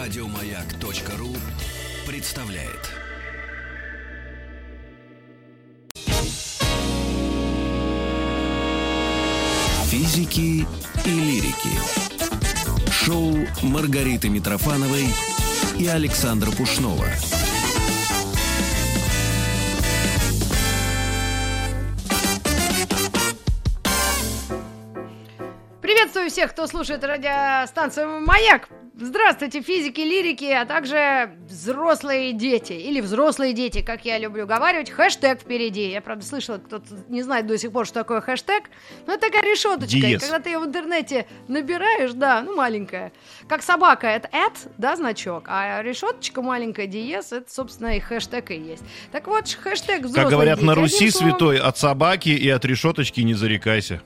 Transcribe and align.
Радиомаяк.ру 0.00 1.34
представляет. 2.06 2.92
Физики 9.86 10.64
и 11.04 11.10
лирики. 11.10 12.92
Шоу 12.92 13.34
Маргариты 13.64 14.28
Митрофановой 14.28 15.06
и 15.80 15.88
Александра 15.88 16.52
Пушнова. 16.52 17.06
Приветствую 25.82 26.30
всех, 26.30 26.52
кто 26.52 26.68
слушает 26.68 27.02
радиостанцию 27.02 28.20
«Маяк». 28.20 28.68
Здравствуйте, 29.00 29.62
физики, 29.62 30.00
лирики, 30.00 30.44
а 30.46 30.64
также 30.64 31.30
взрослые 31.48 32.32
дети. 32.32 32.72
Или 32.72 33.00
взрослые 33.00 33.52
дети, 33.52 33.80
как 33.80 34.04
я 34.04 34.18
люблю 34.18 34.44
говорить. 34.44 34.90
Хэштег 34.90 35.40
впереди. 35.40 35.88
Я, 35.88 36.00
правда, 36.00 36.24
слышала, 36.24 36.58
кто-то 36.58 36.86
не 37.08 37.22
знает 37.22 37.46
до 37.46 37.56
сих 37.58 37.70
пор, 37.70 37.86
что 37.86 37.94
такое 37.94 38.20
хэштег. 38.20 38.64
Но 39.06 39.12
это 39.14 39.26
такая 39.28 39.42
решеточка. 39.42 39.86
Диез. 40.00 40.20
когда 40.20 40.40
ты 40.40 40.50
ее 40.50 40.58
в 40.58 40.66
интернете 40.66 41.28
набираешь, 41.46 42.12
да, 42.12 42.42
ну, 42.42 42.56
маленькая. 42.56 43.12
Как 43.48 43.62
собака, 43.62 44.08
это 44.08 44.28
at, 44.28 44.56
да, 44.78 44.96
значок. 44.96 45.44
А 45.46 45.80
решеточка 45.80 46.42
маленькая, 46.42 46.88
диез, 46.88 47.32
это, 47.32 47.48
собственно, 47.52 47.96
и 47.96 48.00
хэштег 48.00 48.50
и 48.50 48.56
есть. 48.58 48.82
Так 49.12 49.28
вот, 49.28 49.48
хэштег 49.48 50.00
взрослые 50.00 50.24
Как 50.24 50.32
говорят 50.32 50.58
дети. 50.58 50.66
на 50.66 50.74
Руси, 50.74 50.96
Одним 50.96 51.10
словом- 51.12 51.30
святой, 51.30 51.58
от 51.58 51.78
собаки 51.78 52.30
и 52.30 52.48
от 52.48 52.64
решеточки 52.64 53.20
не 53.20 53.34
зарекайся. 53.34 54.02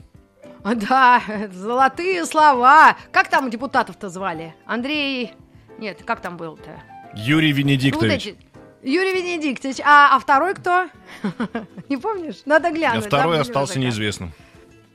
А, 0.64 0.74
Да, 0.74 1.22
золотые 1.52 2.24
слова. 2.24 2.96
Как 3.10 3.28
там 3.28 3.50
депутатов-то 3.50 4.08
звали? 4.08 4.54
Андрей... 4.66 5.32
Нет, 5.78 6.02
как 6.04 6.20
там 6.20 6.36
был-то? 6.36 6.80
Юрий 7.14 7.48
Ну, 7.50 7.54
вот 7.54 7.58
Венедиктович. 7.58 8.26
эти- 8.26 8.36
Юрий 8.82 9.14
Венедиктович. 9.14 9.80
А, 9.84 10.14
а 10.16 10.18
второй 10.18 10.54
кто? 10.54 10.88
Не 11.88 11.96
помнишь? 11.96 12.42
Надо 12.46 12.68
а 12.68 12.70
глянуть. 12.72 13.06
второй 13.06 13.36
забыли 13.36 13.40
остался 13.40 13.78
неизвестным. 13.78 14.32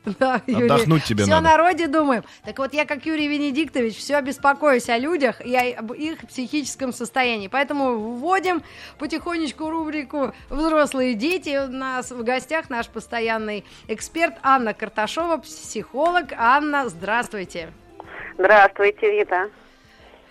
Да, 0.19 0.41
Юрий. 0.47 0.65
Отдохнуть 0.65 1.03
тебе 1.03 1.23
Все 1.23 1.31
надо. 1.31 1.49
о 1.49 1.57
народе 1.57 1.87
думаем. 1.87 2.23
Так 2.45 2.57
вот, 2.59 2.73
я 2.73 2.85
как 2.85 3.05
Юрий 3.05 3.27
Венедиктович 3.27 3.97
все 3.97 4.19
беспокоюсь 4.21 4.89
о 4.89 4.97
людях 4.97 5.45
и 5.45 5.55
об 5.55 5.93
их 5.93 6.19
психическом 6.27 6.93
состоянии. 6.93 7.47
Поэтому 7.47 7.97
вводим 7.97 8.63
потихонечку 8.99 9.69
рубрику 9.69 10.33
«Взрослые 10.49 11.13
дети». 11.13 11.57
У 11.67 11.71
нас 11.71 12.11
в 12.11 12.23
гостях 12.23 12.69
наш 12.69 12.87
постоянный 12.87 13.65
эксперт 13.87 14.35
Анна 14.43 14.73
Карташова, 14.73 15.37
психолог. 15.37 16.31
Анна, 16.37 16.87
здравствуйте. 16.89 17.71
Здравствуйте, 18.37 19.19
Вита. 19.19 19.49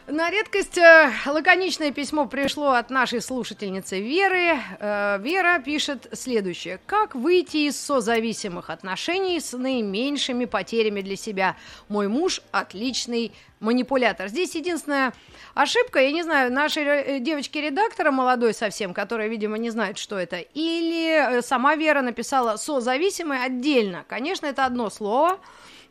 На 0.09 0.31
редкость 0.31 0.79
э, 0.79 1.11
лаконичное 1.27 1.91
письмо 1.91 2.27
пришло 2.27 2.75
от 2.75 2.91
нашей 2.91 3.21
слушательницы 3.21 4.01
Веры. 4.01 4.57
Э, 4.79 5.19
Вера 5.21 5.59
пишет 5.59 6.07
следующее. 6.13 6.79
Как 6.87 7.17
выйти 7.17 7.69
из 7.69 7.81
созависимых 7.81 8.71
отношений 8.71 9.41
с 9.41 9.53
наименьшими 9.53 10.45
потерями 10.45 11.01
для 11.01 11.17
себя? 11.17 11.57
Мой 11.89 12.07
муж 12.07 12.41
отличный 12.53 13.33
манипулятор. 13.59 14.29
Здесь 14.29 14.55
единственная 14.55 15.13
ошибка, 15.55 15.99
я 15.99 16.13
не 16.13 16.23
знаю, 16.23 16.53
нашей 16.53 16.85
э, 16.85 17.19
девочки-редактора 17.19 18.13
молодой 18.13 18.55
совсем, 18.55 18.95
которая, 18.95 19.27
видимо, 19.27 19.59
не 19.59 19.71
знает, 19.71 19.99
что 19.99 20.17
это, 20.17 20.39
или 20.39 21.41
сама 21.43 21.75
Вера 21.75 22.01
написала 22.03 22.59
созависимый 22.59 23.43
отдельно. 23.43 24.05
Конечно, 24.07 24.47
это 24.47 24.67
одно 24.67 24.89
слово, 24.89 25.41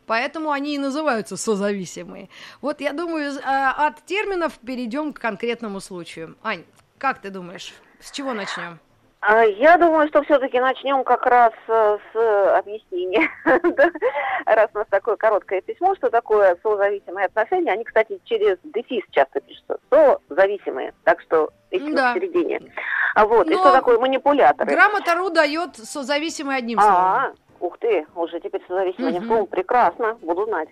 Поэтому 0.06 0.50
они 0.52 0.74
и 0.74 0.78
называются 0.78 1.36
созависимые. 1.36 2.28
Вот 2.60 2.80
я 2.80 2.92
думаю, 2.92 3.32
а, 3.44 3.86
от 3.86 4.04
терминов 4.04 4.58
перейдем 4.64 5.12
к 5.12 5.20
конкретному 5.20 5.80
случаю. 5.80 6.36
Ань, 6.42 6.64
как 6.98 7.18
ты 7.20 7.30
думаешь, 7.30 7.74
с 8.00 8.10
чего 8.10 8.32
начнем? 8.32 8.78
А, 9.20 9.42
Я 9.42 9.76
думаю, 9.76 10.06
что 10.08 10.22
все-таки 10.22 10.60
начнем 10.60 11.02
как 11.02 11.26
раз 11.26 11.52
э, 11.66 11.98
с 12.12 12.56
объяснения. 12.58 13.28
Да. 13.76 13.90
Раз 14.44 14.68
у 14.74 14.78
нас 14.78 14.86
такое 14.90 15.16
короткое 15.16 15.60
письмо, 15.62 15.96
что 15.96 16.10
такое 16.10 16.56
созависимые 16.62 17.26
отношения. 17.26 17.72
Они, 17.72 17.82
кстати, 17.82 18.20
через 18.24 18.58
дефис 18.62 19.02
часто 19.10 19.40
пишутся. 19.40 19.78
Созависимые. 20.28 20.92
Так 21.02 21.20
что 21.22 21.50
эти 21.70 21.90
Да. 21.92 22.12
в 22.12 22.14
середине. 22.14 22.60
А 23.16 23.26
вот. 23.26 23.48
И 23.48 23.54
Но 23.54 23.58
что 23.60 23.72
такое 23.72 23.98
манипуляторы? 23.98 24.70
Грамота.ру 24.70 25.30
дает 25.30 25.76
созависимый 25.76 26.56
одним 26.56 26.78
словом. 26.78 26.94
А, 26.96 27.32
ух 27.66 27.78
ты, 27.78 28.06
уже 28.14 28.40
теперь 28.40 28.62
созависимым 28.66 29.08
Мгм. 29.08 29.16
одним 29.16 29.28
словом. 29.28 29.46
Прекрасно, 29.46 30.18
буду 30.22 30.44
знать. 30.46 30.68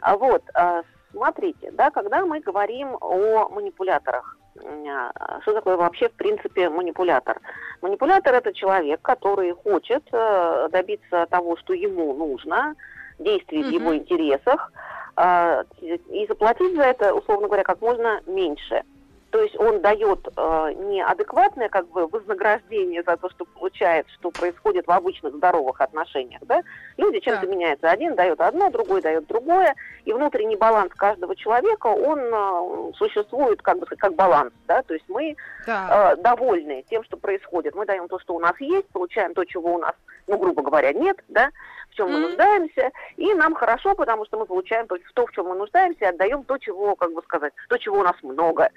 А 0.00 0.16
вот, 0.16 0.42
а, 0.54 0.82
смотрите, 1.12 1.70
да, 1.72 1.90
когда 1.90 2.24
мы 2.24 2.40
говорим 2.40 2.96
о 3.00 3.48
манипуляторах, 3.48 4.36
а, 4.60 5.40
что 5.42 5.52
такое 5.52 5.76
вообще, 5.76 6.08
в 6.08 6.14
принципе, 6.14 6.68
манипулятор? 6.68 7.40
Манипулятор– 7.80 8.34
это 8.36 8.52
человек, 8.52 9.00
который 9.02 9.52
хочет 9.52 10.02
э, 10.10 10.68
добиться 10.72 11.26
того, 11.30 11.56
что 11.58 11.74
ему 11.74 12.12
нужно, 12.12 12.74
действий 13.20 13.62
в 13.62 13.66
Мгм. 13.66 13.74
его 13.74 13.96
интересах, 13.96 14.72
а, 15.14 15.64
и 15.80 16.26
заплатить 16.26 16.74
за 16.76 16.82
это, 16.82 17.14
условно 17.14 17.46
говоря, 17.46 17.62
как 17.62 17.80
можно 17.80 18.20
меньше. 18.26 18.82
То 19.30 19.42
есть 19.42 19.56
он 19.58 19.80
дает 19.82 20.26
э, 20.36 20.72
неадекватное 20.74 21.68
как 21.68 21.86
бы 21.88 22.06
вознаграждение 22.06 23.02
за 23.02 23.16
то, 23.16 23.28
что 23.30 23.44
получает, 23.44 24.06
что 24.18 24.30
происходит 24.30 24.86
в 24.86 24.90
обычных 24.90 25.34
здоровых 25.34 25.80
отношениях. 25.80 26.40
Да? 26.46 26.62
Люди 26.96 27.20
чем-то 27.20 27.42
Так. 27.42 27.50
меняются. 27.50 27.90
Один 27.90 28.14
дает 28.14 28.40
одно, 28.40 28.70
другой 28.70 29.02
дает 29.02 29.26
другое. 29.26 29.74
И 30.06 30.12
внутренний 30.12 30.56
баланс 30.56 30.92
каждого 30.94 31.36
человека, 31.36 31.88
он 31.88 32.18
э, 32.20 32.92
существует 32.96 33.60
как 33.60 33.78
бы 33.78 33.86
как 33.86 34.14
баланс. 34.14 34.52
Да? 34.66 34.82
То 34.82 34.94
есть 34.94 35.06
мы 35.08 35.36
Так. 35.66 36.16
э, 36.18 36.22
довольны 36.22 36.84
тем, 36.88 37.04
что 37.04 37.18
происходит. 37.18 37.74
Мы 37.74 37.84
даем 37.84 38.08
то, 38.08 38.18
что 38.18 38.34
у 38.34 38.40
нас 38.40 38.58
есть, 38.60 38.88
получаем 38.88 39.34
то, 39.34 39.44
чего 39.44 39.74
у 39.74 39.78
нас, 39.78 39.92
ну, 40.26 40.38
грубо 40.38 40.62
говоря, 40.62 40.92
нет, 40.92 41.18
да, 41.28 41.50
чем 41.98 42.12
мы 42.12 42.20
нуждаемся, 42.20 42.90
и 43.16 43.34
нам 43.34 43.54
хорошо, 43.54 43.94
потому 43.94 44.24
что 44.24 44.38
мы 44.38 44.46
получаем 44.46 44.86
то, 44.86 44.96
то, 45.14 45.26
в 45.26 45.32
чем 45.32 45.46
мы 45.46 45.56
нуждаемся, 45.56 46.04
и 46.04 46.08
отдаем 46.08 46.44
то, 46.44 46.56
чего, 46.58 46.94
как 46.94 47.12
бы 47.12 47.22
сказать, 47.22 47.52
то, 47.68 47.76
чего 47.76 47.98
у 47.98 48.02
нас 48.02 48.14
много, 48.22 48.70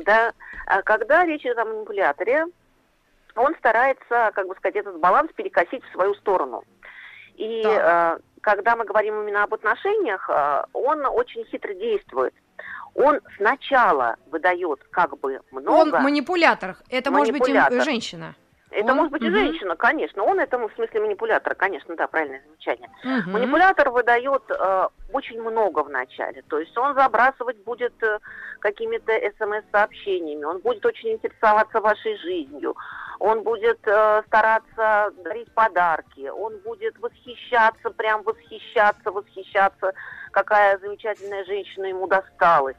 да. 0.00 0.32
А 0.66 0.82
когда 0.82 1.24
речь 1.24 1.42
идет 1.42 1.58
о 1.58 1.66
манипуляторе, 1.66 2.46
он 3.36 3.54
старается, 3.56 4.30
как 4.34 4.48
бы 4.48 4.54
сказать, 4.56 4.76
этот 4.76 4.98
баланс 4.98 5.30
перекосить 5.36 5.84
в 5.84 5.92
свою 5.92 6.14
сторону. 6.14 6.64
И 7.36 7.62
Так. 7.62 8.18
э, 8.18 8.22
когда 8.40 8.76
мы 8.76 8.84
говорим 8.84 9.22
именно 9.22 9.42
об 9.42 9.52
отношениях, 9.52 10.30
э, 10.30 10.64
он 10.72 11.04
очень 11.06 11.44
хитро 11.46 11.74
действует. 11.74 12.32
Он 12.94 13.20
сначала 13.36 14.16
выдает 14.30 14.78
как 14.90 15.18
бы 15.18 15.40
Он 15.52 15.62
много. 15.62 15.98
манипулятор. 15.98 16.76
Это 16.88 17.10
может 17.10 17.32
быть 17.32 17.40
Манипулятор. 17.40 17.82
женщина. 17.82 18.34
Это 18.74 18.90
он- 18.90 18.96
может 18.96 19.12
быть 19.12 19.22
и 19.22 19.28
мгм. 19.30 19.36
женщина, 19.36 19.76
конечно. 19.76 20.24
Он 20.24 20.40
это 20.40 20.58
в 20.58 20.72
смысле 20.74 21.00
манипулятор, 21.00 21.54
конечно, 21.54 21.94
да, 21.96 22.06
правильное 22.06 22.42
замечание. 22.44 22.90
Мгм. 23.04 23.32
Манипулятор 23.32 23.90
выдает 23.90 24.42
э, 24.50 24.88
очень 25.12 25.40
много 25.40 25.84
в 25.84 25.90
начале. 25.90 26.42
То 26.48 26.58
есть 26.58 26.76
он 26.76 26.94
забрасывать 26.94 27.56
будет 27.64 27.94
э, 28.02 28.18
какими-то 28.60 29.12
смс-сообщениями, 29.38 30.44
он 30.44 30.58
будет 30.60 30.84
очень 30.84 31.12
интересоваться 31.12 31.80
вашей 31.80 32.16
жизнью, 32.18 32.76
он 33.20 33.42
будет 33.42 33.78
э, 33.86 34.22
стараться 34.26 35.12
дарить 35.22 35.52
подарки, 35.54 36.28
он 36.28 36.58
будет 36.64 36.98
восхищаться, 36.98 37.90
прям 37.90 38.22
восхищаться, 38.22 39.12
восхищаться, 39.12 39.92
какая 40.32 40.78
замечательная 40.78 41.44
женщина 41.44 41.86
ему 41.86 42.08
досталась. 42.08 42.76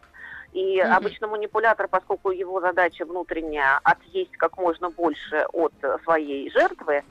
И 0.55 0.81
Мгм. 0.81 0.93
обычно 0.93 1.27
манипулятор, 1.27 1.89
поскольку 1.89 2.31
его 2.31 2.61
задача 2.61 3.05
внутренняя 3.05 3.77
отъесть 3.83 4.31
как 4.37 4.57
можно 4.57 4.89
больше 4.89 5.45
от 5.51 5.73
своей 6.05 6.49
жертвы, 6.49 7.03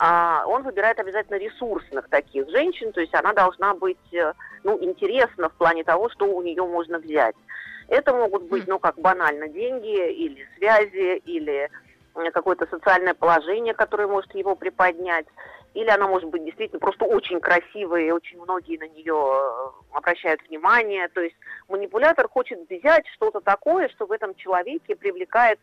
а, 0.00 0.44
он 0.46 0.62
выбирает 0.62 0.98
обязательно 0.98 1.36
ресурсных 1.36 2.08
таких 2.08 2.48
женщин, 2.48 2.92
то 2.92 3.02
есть 3.02 3.14
она 3.14 3.34
должна 3.34 3.74
быть 3.74 4.14
э, 4.14 4.32
ну, 4.64 4.82
интересна 4.82 5.50
в 5.50 5.54
плане 5.54 5.84
того, 5.84 6.08
что 6.08 6.24
у 6.24 6.40
нее 6.40 6.64
можно 6.64 6.98
взять. 6.98 7.34
Это 7.88 8.14
могут 8.14 8.44
быть, 8.44 8.66
ну, 8.66 8.78
как 8.78 8.96
банально, 8.98 9.48
деньги 9.48 10.10
или 10.10 10.48
связи, 10.56 11.16
или 11.26 11.68
э, 12.14 12.30
какое-то 12.30 12.66
социальное 12.70 13.12
положение, 13.12 13.74
которое 13.74 14.06
может 14.06 14.34
его 14.34 14.54
приподнять, 14.54 15.26
или 15.78 15.90
она 15.90 16.08
может 16.08 16.28
быть 16.28 16.44
действительно 16.44 16.80
просто 16.80 17.04
очень 17.04 17.40
красивая, 17.40 18.02
и 18.02 18.10
очень 18.10 18.40
многие 18.40 18.78
на 18.78 18.88
нее 18.88 19.14
э, 19.14 19.96
обращают 19.96 20.40
внимание. 20.48 21.06
То 21.08 21.20
есть 21.20 21.36
манипулятор 21.68 22.28
хочет 22.28 22.58
взять 22.68 23.06
что-то 23.14 23.40
такое, 23.40 23.88
что 23.90 24.06
в 24.06 24.12
этом 24.12 24.34
человеке 24.34 24.96
привлекает 24.96 25.60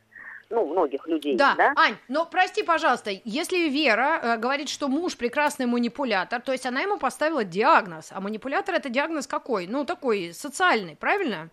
ну, 0.50 0.66
многих 0.68 1.06
людей. 1.08 1.36
Да. 1.36 1.56
да? 1.58 1.74
Ань, 1.76 1.98
но 2.08 2.26
прости, 2.26 2.64
пожалуйста, 2.64 3.12
если 3.26 3.68
Вера 3.68 4.20
э, 4.22 4.38
говорит, 4.38 4.70
что 4.70 4.88
муж 4.88 5.18
прекрасный 5.18 5.66
манипулятор, 5.66 6.42
то 6.42 6.54
есть 6.54 6.66
она 6.66 6.80
ему 6.82 6.98
поставила 6.98 7.44
диагноз, 7.44 8.12
а 8.12 8.22
манипулятор 8.22 8.76
это 8.76 8.88
диагноз 8.88 9.28
какой? 9.28 9.68
Ну, 9.68 9.84
такой 9.84 10.34
социальный, 10.34 10.96
правильно? 10.96 11.50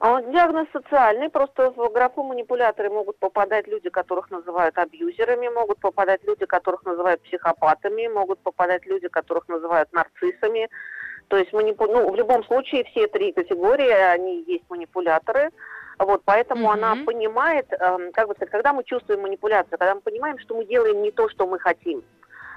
А 0.00 0.20
Диагноз 0.22 0.66
социальный, 0.72 1.30
просто 1.30 1.70
в 1.70 1.92
графу 1.92 2.22
манипуляторы 2.22 2.90
могут 2.90 3.18
попадать 3.18 3.66
люди, 3.68 3.90
которых 3.90 4.30
называют 4.30 4.76
абьюзерами, 4.76 5.48
могут 5.48 5.78
попадать 5.78 6.22
люди, 6.24 6.46
которых 6.46 6.84
называют 6.84 7.22
психопатами, 7.22 8.08
могут 8.08 8.38
попадать 8.40 8.84
люди, 8.86 9.08
которых 9.08 9.48
называют 9.48 9.92
нарциссами. 9.92 10.68
То 11.28 11.36
есть 11.36 11.52
манипу... 11.52 11.86
ну, 11.86 12.10
в 12.10 12.16
любом 12.16 12.44
случае 12.44 12.84
все 12.84 13.06
три 13.06 13.32
категории, 13.32 13.90
они 13.90 14.42
есть 14.46 14.64
манипуляторы. 14.68 15.50
Вот, 15.98 16.22
поэтому 16.24 16.64
Мгм. 16.64 16.70
она 16.72 16.96
понимает, 17.06 17.66
эм, 17.72 18.10
как 18.12 18.26
бы 18.28 18.34
сказать, 18.34 18.50
когда 18.50 18.72
мы 18.72 18.82
чувствуем 18.82 19.22
манипуляцию, 19.22 19.78
когда 19.78 19.94
мы 19.94 20.00
понимаем, 20.00 20.38
что 20.38 20.56
мы 20.56 20.64
делаем 20.64 21.02
не 21.02 21.12
то, 21.12 21.28
что 21.28 21.46
мы 21.46 21.58
хотим. 21.60 22.02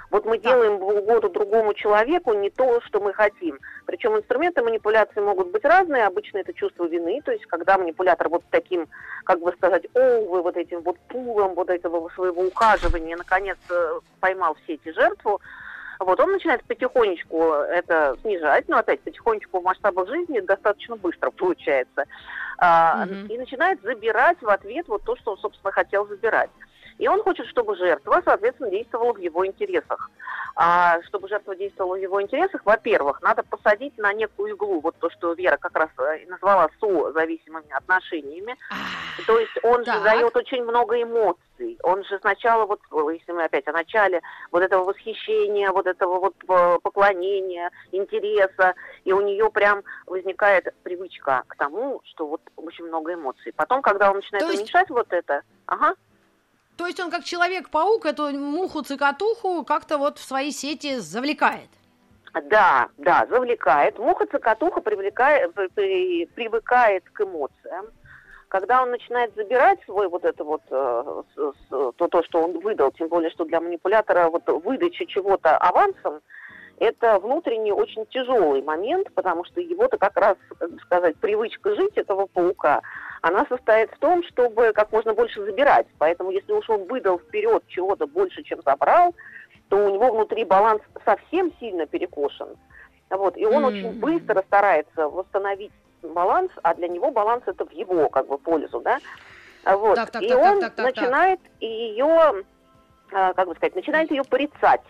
Вот 0.10 0.26
мы 0.26 0.38
делаем 0.38 0.78
в 0.78 0.88
угоду 0.88 1.30
другому 1.30 1.74
человеку 1.74 2.34
не 2.34 2.50
то, 2.50 2.80
что 2.82 3.00
мы 3.00 3.14
хотим. 3.14 3.60
Причем 3.86 4.18
инструменты 4.18 4.62
манипуляции 4.62 5.20
могут 5.20 5.52
быть 5.52 5.66
разные. 5.66 6.06
Обычно 6.06 6.38
это 6.38 6.54
чувство 6.54 6.86
вины, 6.86 7.22
то 7.24 7.32
есть 7.32 7.46
когда 7.46 7.78
манипулятор 7.78 8.30
вот 8.30 8.44
таким, 8.50 8.88
как 9.26 9.40
бы 9.40 9.52
сказать, 9.54 9.86
о, 9.94 10.22
вы 10.22 10.42
вот 10.42 10.56
этим 10.56 10.82
вот 10.82 10.98
пулом 11.10 11.56
вот 11.56 11.70
этого 11.70 12.10
своего 12.10 12.44
ухаживания 12.44 13.18
наконец 13.18 13.58
э, 13.70 14.00
поймал 14.20 14.56
в 14.56 14.66
сети 14.66 14.92
жертву, 14.92 15.42
вот, 16.00 16.20
он 16.20 16.32
начинает 16.32 16.64
потихонечку 16.64 17.54
это 17.54 18.16
снижать, 18.22 18.68
но 18.68 18.78
опять 18.78 19.02
потихонечку 19.02 19.60
в 19.60 19.64
масштабах 19.64 20.08
жизни 20.08 20.40
достаточно 20.40 20.96
быстро 20.96 21.32
получается. 21.32 22.06
Мгм. 22.60 23.28
И 23.28 23.38
начинает 23.38 23.82
забирать 23.82 24.38
в 24.42 24.50
ответ 24.50 24.88
вот 24.88 25.04
то, 25.04 25.16
что 25.16 25.32
он, 25.32 25.38
собственно, 25.38 25.72
хотел 25.72 26.08
забирать. 26.08 26.50
И 26.98 27.08
он 27.08 27.22
хочет, 27.22 27.46
чтобы 27.48 27.76
жертва, 27.76 28.22
соответственно, 28.26 28.72
действовала 28.72 29.14
в 29.14 29.18
его 29.18 29.46
интересах. 29.46 30.10
А 30.56 31.00
чтобы 31.04 31.28
жертва 31.28 31.56
действовала 31.56 31.94
в 31.96 32.02
его 32.02 32.20
интересах, 32.22 32.62
во-первых, 32.66 33.22
надо 33.22 33.44
посадить 33.44 33.96
на 34.00 34.12
некую 34.14 34.56
иглу, 34.56 34.80
вот 34.80 34.96
то, 35.00 35.10
что 35.12 35.34
Вера 35.34 35.58
как 35.58 35.76
раз 35.78 35.90
э, 36.00 36.26
назвала 36.28 36.68
созависимыми 36.80 37.72
отношениями. 37.72 38.56
То 39.28 39.38
есть 39.40 39.52
он 39.64 39.84
Так. 39.84 39.98
же 39.98 40.04
дает 40.04 40.36
очень 40.36 40.64
много 40.64 41.00
эмоций. 41.02 41.78
Он 41.84 42.04
же 42.06 42.18
сначала, 42.20 42.66
вот, 42.66 42.80
если 43.14 43.32
мы 43.32 43.44
опять 43.44 43.68
о 43.68 43.72
начале, 43.72 44.22
вот 44.52 44.64
этого 44.64 44.84
восхищения, 44.86 45.72
вот 45.72 45.86
этого 45.86 46.20
вот 46.20 46.36
э, 46.50 46.80
поклонения, 46.82 47.70
интереса, 47.92 48.74
и 49.04 49.14
у 49.14 49.22
нее 49.22 49.52
прям 49.52 49.84
возникает 50.08 50.74
привычка 50.82 51.44
к 51.48 51.56
тому, 51.56 52.02
что 52.06 52.26
вот 52.26 52.42
очень 52.56 52.86
много 52.86 53.14
эмоций. 53.14 53.54
Потом, 53.56 53.84
когда 53.84 54.10
он 54.10 54.18
начинает 54.18 54.46
То 54.46 54.52
есть- 54.52 54.62
уменьшать 54.64 54.90
вот 54.90 55.14
это, 55.14 55.44
ага, 55.68 55.94
То 56.78 56.86
есть 56.86 57.00
он 57.00 57.10
как 57.10 57.24
человек-паук 57.24 58.06
эту 58.06 58.30
муху-цикатуху 58.38 59.64
как-то 59.66 59.98
вот 59.98 60.20
в 60.20 60.24
свои 60.24 60.52
сети 60.52 60.98
завлекает. 61.00 61.70
Да, 62.44 62.88
да, 62.98 63.26
завлекает. 63.30 63.96
При- 65.76 66.26
привыкает 66.28 67.04
к 67.12 67.22
эмоциям. 67.22 67.88
Когда 68.48 68.84
он 68.84 68.92
начинает 68.92 69.34
забирать 69.36 69.80
свой 69.86 70.08
вот 70.08 70.24
это 70.24 70.44
вот, 70.44 70.62
э, 70.70 71.24
с- 71.36 71.94
то, 71.96 72.08
то, 72.08 72.24
что 72.24 72.44
он 72.44 72.60
выдал, 72.60 72.92
тем 72.92 73.08
более, 73.08 73.32
что 73.32 73.44
для 73.44 73.60
манипулятора 73.60 74.30
вот 74.30 74.48
выдача 74.48 75.06
чего-то 75.06 75.58
авансом, 75.58 76.22
это 76.80 77.20
внутренний 77.20 77.72
очень 77.74 78.06
тяжелый 78.06 78.62
момент, 78.62 79.12
потому 79.16 79.44
что 79.46 79.60
его-то 79.60 79.98
как 79.98 80.16
раз, 80.16 80.38
как 80.60 80.70
сказать, 80.84 81.18
привычка 81.18 81.76
жить 81.76 81.98
этого 81.98 82.28
паука, 82.28 82.82
она 83.22 83.46
состоит 83.46 83.92
в 83.92 84.00
том, 84.00 84.24
чтобы 84.24 84.72
как 84.74 84.92
можно 84.92 85.14
больше 85.14 85.44
забирать. 85.44 85.88
Поэтому 85.98 86.32
если 86.32 86.52
уж 86.52 86.70
он 86.70 86.86
выдал 86.86 87.20
вперед 87.20 87.64
чего-то 87.68 88.08
больше, 88.08 88.44
чем 88.44 88.62
забрал, 88.66 89.16
то 89.70 89.78
у 89.78 89.90
него 89.90 90.12
внутри 90.12 90.46
баланс 90.46 90.82
совсем 91.06 91.52
сильно 91.60 91.86
перекошен. 91.86 92.56
Вот, 93.10 93.38
и 93.38 93.46
он 93.46 93.64
М. 93.64 93.66
очень 93.66 93.94
быстро 93.94 94.44
старается 94.48 95.08
восстановить 95.08 95.72
баланс, 96.02 96.52
а 96.64 96.74
для 96.76 96.88
него 96.88 97.12
баланс 97.12 97.44
это 97.46 97.66
в 97.66 97.72
его 97.72 98.10
как 98.10 98.28
бы 98.28 98.38
пользу, 98.38 98.82
да. 98.82 99.00
Вот. 99.64 99.96
Так, 99.96 100.12
так, 100.12 100.22
и 100.22 100.30
так, 100.30 100.38
так, 100.38 100.52
он 100.52 100.62
так, 100.62 100.76
так, 100.76 100.86
так. 100.86 100.96
начинает 100.96 101.40
ее, 101.60 102.46
а, 103.12 103.34
как 103.34 103.48
бы 103.48 103.56
сказать, 103.56 103.76
начинает 103.76 104.12
ее 104.12 104.24
порицать. 104.24 104.82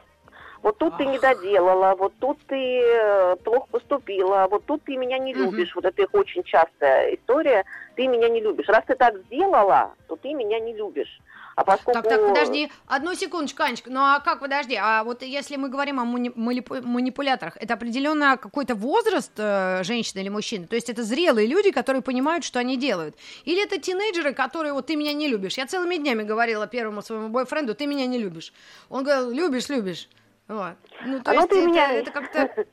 Вот 0.64 0.78
тут 0.78 0.98
ты 0.98 1.06
не 1.06 1.18
Ах. 1.18 1.22
доделала, 1.22 1.96
вот 1.96 2.14
тут 2.20 2.38
ты 2.48 2.82
э, 2.82 3.36
плохо 3.44 3.68
поступила, 3.72 4.48
вот 4.50 4.66
тут 4.66 4.84
ты 4.84 4.96
меня 4.96 5.18
не 5.18 5.34
любишь. 5.34 5.74
Вот 5.76 5.86
это 5.86 6.02
их 6.02 6.14
очень 6.14 6.44
частая 6.44 7.16
история. 7.16 7.64
Ты 7.96 8.08
меня 8.08 8.30
не 8.30 8.42
любишь. 8.42 8.68
Раз 8.68 8.84
ты 8.86 8.96
так 8.96 9.16
сделала, 9.26 9.94
то 10.08 10.16
ты 10.16 10.34
меня 10.34 10.60
не 10.60 10.74
любишь. 10.74 11.20
А 11.58 11.64
поскольку... 11.64 12.04
Так, 12.04 12.08
так, 12.08 12.28
подожди, 12.28 12.70
одну 12.86 13.16
секундочку, 13.16 13.64
Анечка, 13.64 13.90
ну 13.90 14.02
а 14.02 14.20
как, 14.20 14.42
подожди, 14.42 14.76
а 14.80 15.04
вот 15.04 15.24
если 15.24 15.56
мы 15.56 15.70
говорим 15.70 16.00
о 16.00 16.04
муни- 16.04 16.32
манипуляторах, 16.36 17.58
это 17.60 17.74
определенно 17.74 18.38
какой-то 18.38 18.76
возраст 18.76 19.32
э, 19.38 19.84
женщины 19.84 20.20
или 20.20 20.30
мужчины? 20.30 20.68
То 20.68 20.76
есть 20.76 20.88
это 20.88 21.02
зрелые 21.02 21.48
люди, 21.48 21.72
которые 21.72 22.04
понимают, 22.04 22.44
что 22.44 22.60
они 22.60 22.78
делают? 22.78 23.16
Или 23.44 23.64
это 23.64 23.80
тинейджеры, 23.80 24.34
которые 24.34 24.74
вот 24.74 24.86
ты 24.86 24.96
меня 24.96 25.14
не 25.14 25.28
любишь? 25.28 25.58
Я 25.58 25.66
целыми 25.66 25.96
днями 25.96 26.22
говорила 26.22 26.68
первому 26.68 27.02
своему 27.02 27.30
бойфренду, 27.30 27.74
ты 27.74 27.88
меня 27.88 28.06
не 28.06 28.20
любишь. 28.20 28.54
Он 28.90 29.04
говорил, 29.04 29.32
любишь, 29.32 29.68
любишь. 29.70 30.10
Вот. 30.48 30.74
Ну, 31.02 31.22
то 31.22 31.32
А 31.32 31.34
ну 31.34 31.40
есть 31.40 31.50
ты 31.50 31.60
это, 31.60 31.68
меня- 31.68 31.94
это 31.94 32.12
как-то... 32.12 32.50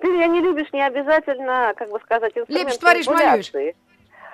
Ты 0.00 0.08
меня 0.08 0.26
не 0.26 0.40
любишь, 0.40 0.70
не 0.72 0.82
обязательно, 0.84 1.72
как 1.76 1.88
бы 1.90 1.98
сказать, 2.00 2.34
Лепишь, 2.48 2.76
творишь, 2.76 3.06
манипуляции. 3.06 3.74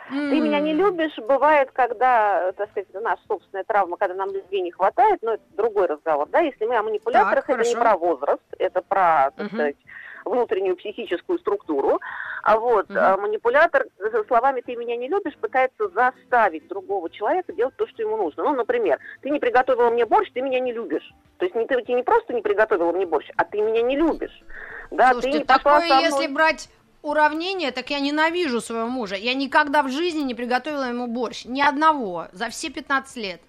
Ты 0.09 0.41
меня 0.41 0.59
не 0.61 0.73
любишь, 0.75 1.17
бывает, 1.19 1.71
когда, 1.73 2.53
так 2.53 2.71
сказать, 2.71 2.89
наша 2.95 3.23
собственная 3.29 3.65
травма, 3.65 3.97
когда 3.97 4.15
нам 4.17 4.33
любви 4.33 4.61
не 4.61 4.73
хватает, 4.73 5.21
но 5.23 5.35
это 5.35 5.43
другой 5.57 5.87
разговор, 5.87 6.29
да, 6.29 6.41
если 6.41 6.67
мы 6.67 6.77
о 6.77 6.83
манипуляторах, 6.83 7.47
Так, 7.47 7.59
это 7.61 7.69
не 7.69 7.75
про 7.77 7.97
возраст, 7.97 8.43
это 8.59 8.83
про, 8.83 9.31
так 9.37 9.47
Мгм. 9.47 9.49
сказать, 9.55 9.77
внутреннюю 10.25 10.77
психическую 10.77 11.39
структуру, 11.39 12.01
а 12.43 12.59
вот 12.59 12.87
а, 12.91 13.17
манипулятор 13.17 13.87
за 13.99 14.25
словами 14.25 14.61
«ты 14.61 14.75
меня 14.75 14.97
не 14.97 15.09
любишь» 15.09 15.37
пытается 15.41 15.89
заставить 15.89 16.67
другого 16.69 17.09
человека 17.09 17.53
делать 17.53 17.77
то, 17.77 17.87
что 17.87 18.03
ему 18.03 18.17
нужно. 18.17 18.43
Ну, 18.43 18.55
например, 18.55 18.99
ты 19.23 19.31
не 19.31 19.39
приготовила 19.39 19.91
мне 19.91 20.05
борщ, 20.07 20.31
ты 20.33 20.43
меня 20.43 20.59
не 20.59 20.73
любишь. 20.73 21.09
То 21.39 21.45
есть 21.45 21.55
не, 21.55 21.67
ты, 21.67 21.81
ты 21.83 21.93
не 21.93 22.03
просто 22.03 22.33
не 22.33 22.43
приготовила 22.43 22.93
мне 22.93 23.07
борщ, 23.07 23.29
а 23.37 23.45
ты 23.45 23.61
меня 23.61 23.83
не 23.83 23.97
любишь. 23.97 24.43
Да, 24.91 25.09
ты 25.09 25.13
Слушайте, 25.15 25.39
не 25.39 25.45
пошла 25.45 25.81
такое, 25.81 25.89
со 25.89 25.95
мной- 25.95 26.05
если 26.05 26.27
брать 26.33 26.69
уравнение, 27.03 27.71
так 27.71 27.91
я 27.91 28.01
ненавижу 28.01 28.61
своего 28.61 28.89
мужа. 28.89 29.15
Я 29.15 29.35
никогда 29.35 29.83
в 29.83 29.91
жизни 29.91 30.23
не 30.23 30.35
приготовила 30.35 30.89
ему 30.89 31.07
борщ. 31.07 31.45
Ни 31.45 31.61
одного. 31.61 32.27
За 32.33 32.49
все 32.49 32.71
15 32.71 33.17
лет. 33.17 33.41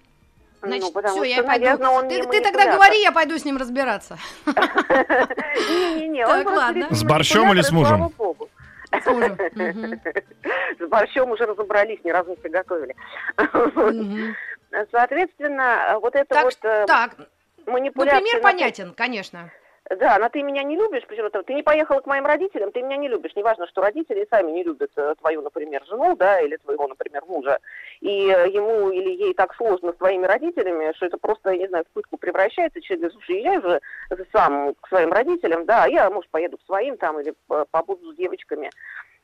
Значит, 0.62 0.94
ну, 0.94 1.00
все, 1.02 1.10
что, 1.10 1.24
я 1.24 1.42
пойду. 1.42 1.64
наверное, 1.64 1.90
он 1.90 2.08
ты, 2.08 2.20
не 2.20 2.22
ты 2.22 2.40
тогда 2.40 2.72
говори, 2.72 3.02
я 3.02 3.12
пойду 3.12 3.36
с 3.36 3.44
ним 3.44 3.56
разбираться. 3.58 4.18
Не-не-не, 4.46 6.26
Так, 6.26 6.46
ладно. 6.46 6.88
С 6.90 7.02
борщом 7.04 7.52
или 7.52 7.60
с 7.60 7.70
мужем? 7.70 8.12
Богу. 9.04 9.36
С 10.78 10.88
борщом 10.88 11.30
уже 11.30 11.44
разобрались, 11.46 11.98
ни 12.04 12.10
разу 12.10 12.30
не 12.30 12.36
приготовили. 12.36 12.94
Соответственно, 14.90 15.98
вот 16.00 16.14
это 16.16 16.42
вот 16.42 16.58
э, 16.62 16.84
Так, 16.86 17.12
ну, 17.66 17.72
манипуляция... 17.72 18.20
пример 18.20 18.42
на- 18.42 18.42
понятен, 18.50 18.94
конечно. 18.94 19.50
Да, 19.90 20.18
но 20.18 20.30
ты 20.30 20.42
меня 20.42 20.62
не 20.62 20.76
любишь, 20.76 21.02
причем 21.06 21.26
это, 21.26 21.42
ты 21.42 21.52
не 21.52 21.62
поехала 21.62 22.00
к 22.00 22.06
моим 22.06 22.24
родителям, 22.24 22.72
ты 22.72 22.80
меня 22.80 22.96
не 22.96 23.08
любишь. 23.08 23.36
Неважно, 23.36 23.66
что 23.66 23.82
родители 23.82 24.26
сами 24.30 24.50
не 24.50 24.64
любят 24.64 24.90
э, 24.96 25.14
твою, 25.20 25.42
например, 25.42 25.84
жену, 25.84 26.16
да, 26.16 26.40
или 26.40 26.56
твоего, 26.56 26.88
например, 26.88 27.22
мужа. 27.26 27.58
И 28.00 28.30
э, 28.30 28.48
ему 28.48 28.88
или 28.88 29.10
ей 29.10 29.34
так 29.34 29.54
сложно 29.54 29.92
с 29.92 29.96
твоими 29.96 30.24
родителями, 30.24 30.94
что 30.96 31.04
это 31.04 31.18
просто, 31.18 31.50
я 31.50 31.58
не 31.58 31.68
знаю, 31.68 31.84
в 31.84 31.92
пытку 31.92 32.16
превращается. 32.16 32.80
Человек 32.80 33.12
говорит, 33.12 33.12
слушай, 33.12 33.38
езжай 33.40 33.58
уже 33.58 33.80
сам 34.32 34.74
к 34.80 34.88
своим 34.88 35.12
родителям, 35.12 35.66
да, 35.66 35.84
я, 35.86 36.08
может, 36.08 36.30
поеду 36.30 36.56
к 36.56 36.64
своим 36.64 36.96
там 36.96 37.20
или 37.20 37.34
побуду 37.70 38.12
с 38.12 38.16
девочками. 38.16 38.70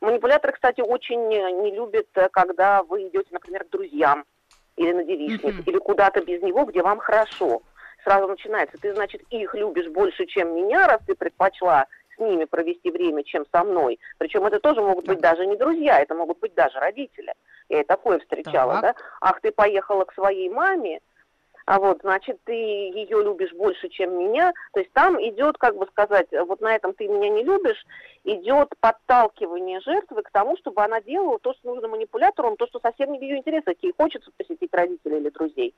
Манипуляторы, 0.02 0.52
кстати, 0.52 0.82
очень 0.82 1.26
не 1.28 1.74
любят, 1.74 2.08
э, 2.16 2.28
когда 2.30 2.82
вы 2.82 3.08
идете, 3.08 3.28
например, 3.30 3.64
к 3.64 3.70
друзьям 3.70 4.26
или 4.76 4.92
на 4.92 5.04
девичник, 5.04 5.54
Мгм. 5.54 5.62
или 5.66 5.78
куда-то 5.78 6.22
без 6.22 6.42
него, 6.42 6.64
где 6.64 6.82
вам 6.82 6.98
хорошо. 6.98 7.62
Сразу 8.04 8.26
начинается, 8.28 8.78
ты, 8.78 8.94
значит, 8.94 9.22
их 9.30 9.54
любишь 9.54 9.88
больше, 9.88 10.26
чем 10.26 10.54
меня, 10.54 10.86
раз 10.86 11.00
ты 11.06 11.14
предпочла 11.14 11.86
с 12.16 12.18
ними 12.20 12.44
провести 12.44 12.90
время, 12.90 13.22
чем 13.24 13.44
со 13.52 13.64
мной. 13.64 13.98
Причем 14.18 14.44
это 14.46 14.60
тоже 14.60 14.80
могут 14.80 15.06
быть 15.06 15.20
даже 15.20 15.46
не 15.46 15.56
друзья, 15.56 16.00
это 16.00 16.14
могут 16.14 16.38
быть 16.38 16.54
даже 16.54 16.78
родители. 16.78 17.32
Я 17.68 17.80
и 17.80 17.84
такое 17.84 18.18
встречала, 18.18 18.80
Так. 18.80 18.82
да. 18.82 18.94
Ах, 19.20 19.40
ты 19.40 19.52
поехала 19.52 20.04
к 20.04 20.14
своей 20.14 20.48
маме, 20.48 21.00
а 21.66 21.78
вот, 21.78 22.00
значит, 22.00 22.40
ты 22.44 22.52
ее 22.52 23.22
любишь 23.22 23.52
больше, 23.52 23.88
чем 23.90 24.18
меня. 24.18 24.52
То 24.72 24.80
есть 24.80 24.92
там 24.92 25.22
идет, 25.22 25.56
как 25.56 25.76
бы 25.76 25.86
сказать, 25.86 26.26
вот 26.32 26.60
на 26.60 26.74
этом 26.74 26.92
ты 26.94 27.06
меня 27.06 27.28
не 27.28 27.44
любишь, 27.44 27.86
идет 28.24 28.74
подталкивание 28.80 29.80
жертвы 29.80 30.22
к 30.22 30.30
тому, 30.32 30.56
чтобы 30.56 30.82
она 30.82 31.00
делала 31.00 31.38
то, 31.38 31.54
что 31.54 31.72
нужно 31.72 31.86
манипулятору, 31.86 32.56
то, 32.56 32.66
что 32.66 32.80
совсем 32.80 33.12
не 33.12 33.20
в 33.20 33.22
ее 33.22 33.36
интересах. 33.36 33.74
Ей 33.82 33.94
хочется 33.96 34.32
посетить 34.36 34.74
родителей 34.74 35.18
или 35.18 35.30
друзей. 35.30 35.74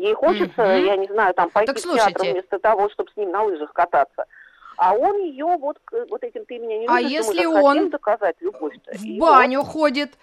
Ей 0.00 0.14
хочется, 0.14 0.62
Мгм. 0.62 0.84
я 0.86 0.96
не 0.96 1.06
знаю, 1.08 1.34
там 1.34 1.50
пойти 1.50 1.66
Так 1.72 1.76
в 1.76 1.82
театр 1.82 1.98
слушайте. 2.12 2.32
вместо 2.32 2.58
того, 2.58 2.88
чтобы 2.88 3.10
с 3.10 3.16
ним 3.18 3.30
на 3.30 3.42
лыжах 3.42 3.70
кататься. 3.74 4.24
А 4.78 4.94
он 4.94 5.18
ее 5.18 5.44
вот, 5.60 5.76
вот 6.08 6.24
этим 6.24 6.46
ты 6.46 6.58
меня 6.58 6.78
не 6.78 6.86
А 6.86 7.00
любишь, 7.02 7.10
если 7.18 7.44
мы 7.44 7.52
так 7.52 7.64
хотим 7.64 7.82
он 7.82 7.90
доказать 7.90 8.36
любовь-то. 8.40 8.92
В 8.96 9.18
баню 9.18 9.62
ходит, 9.62 10.14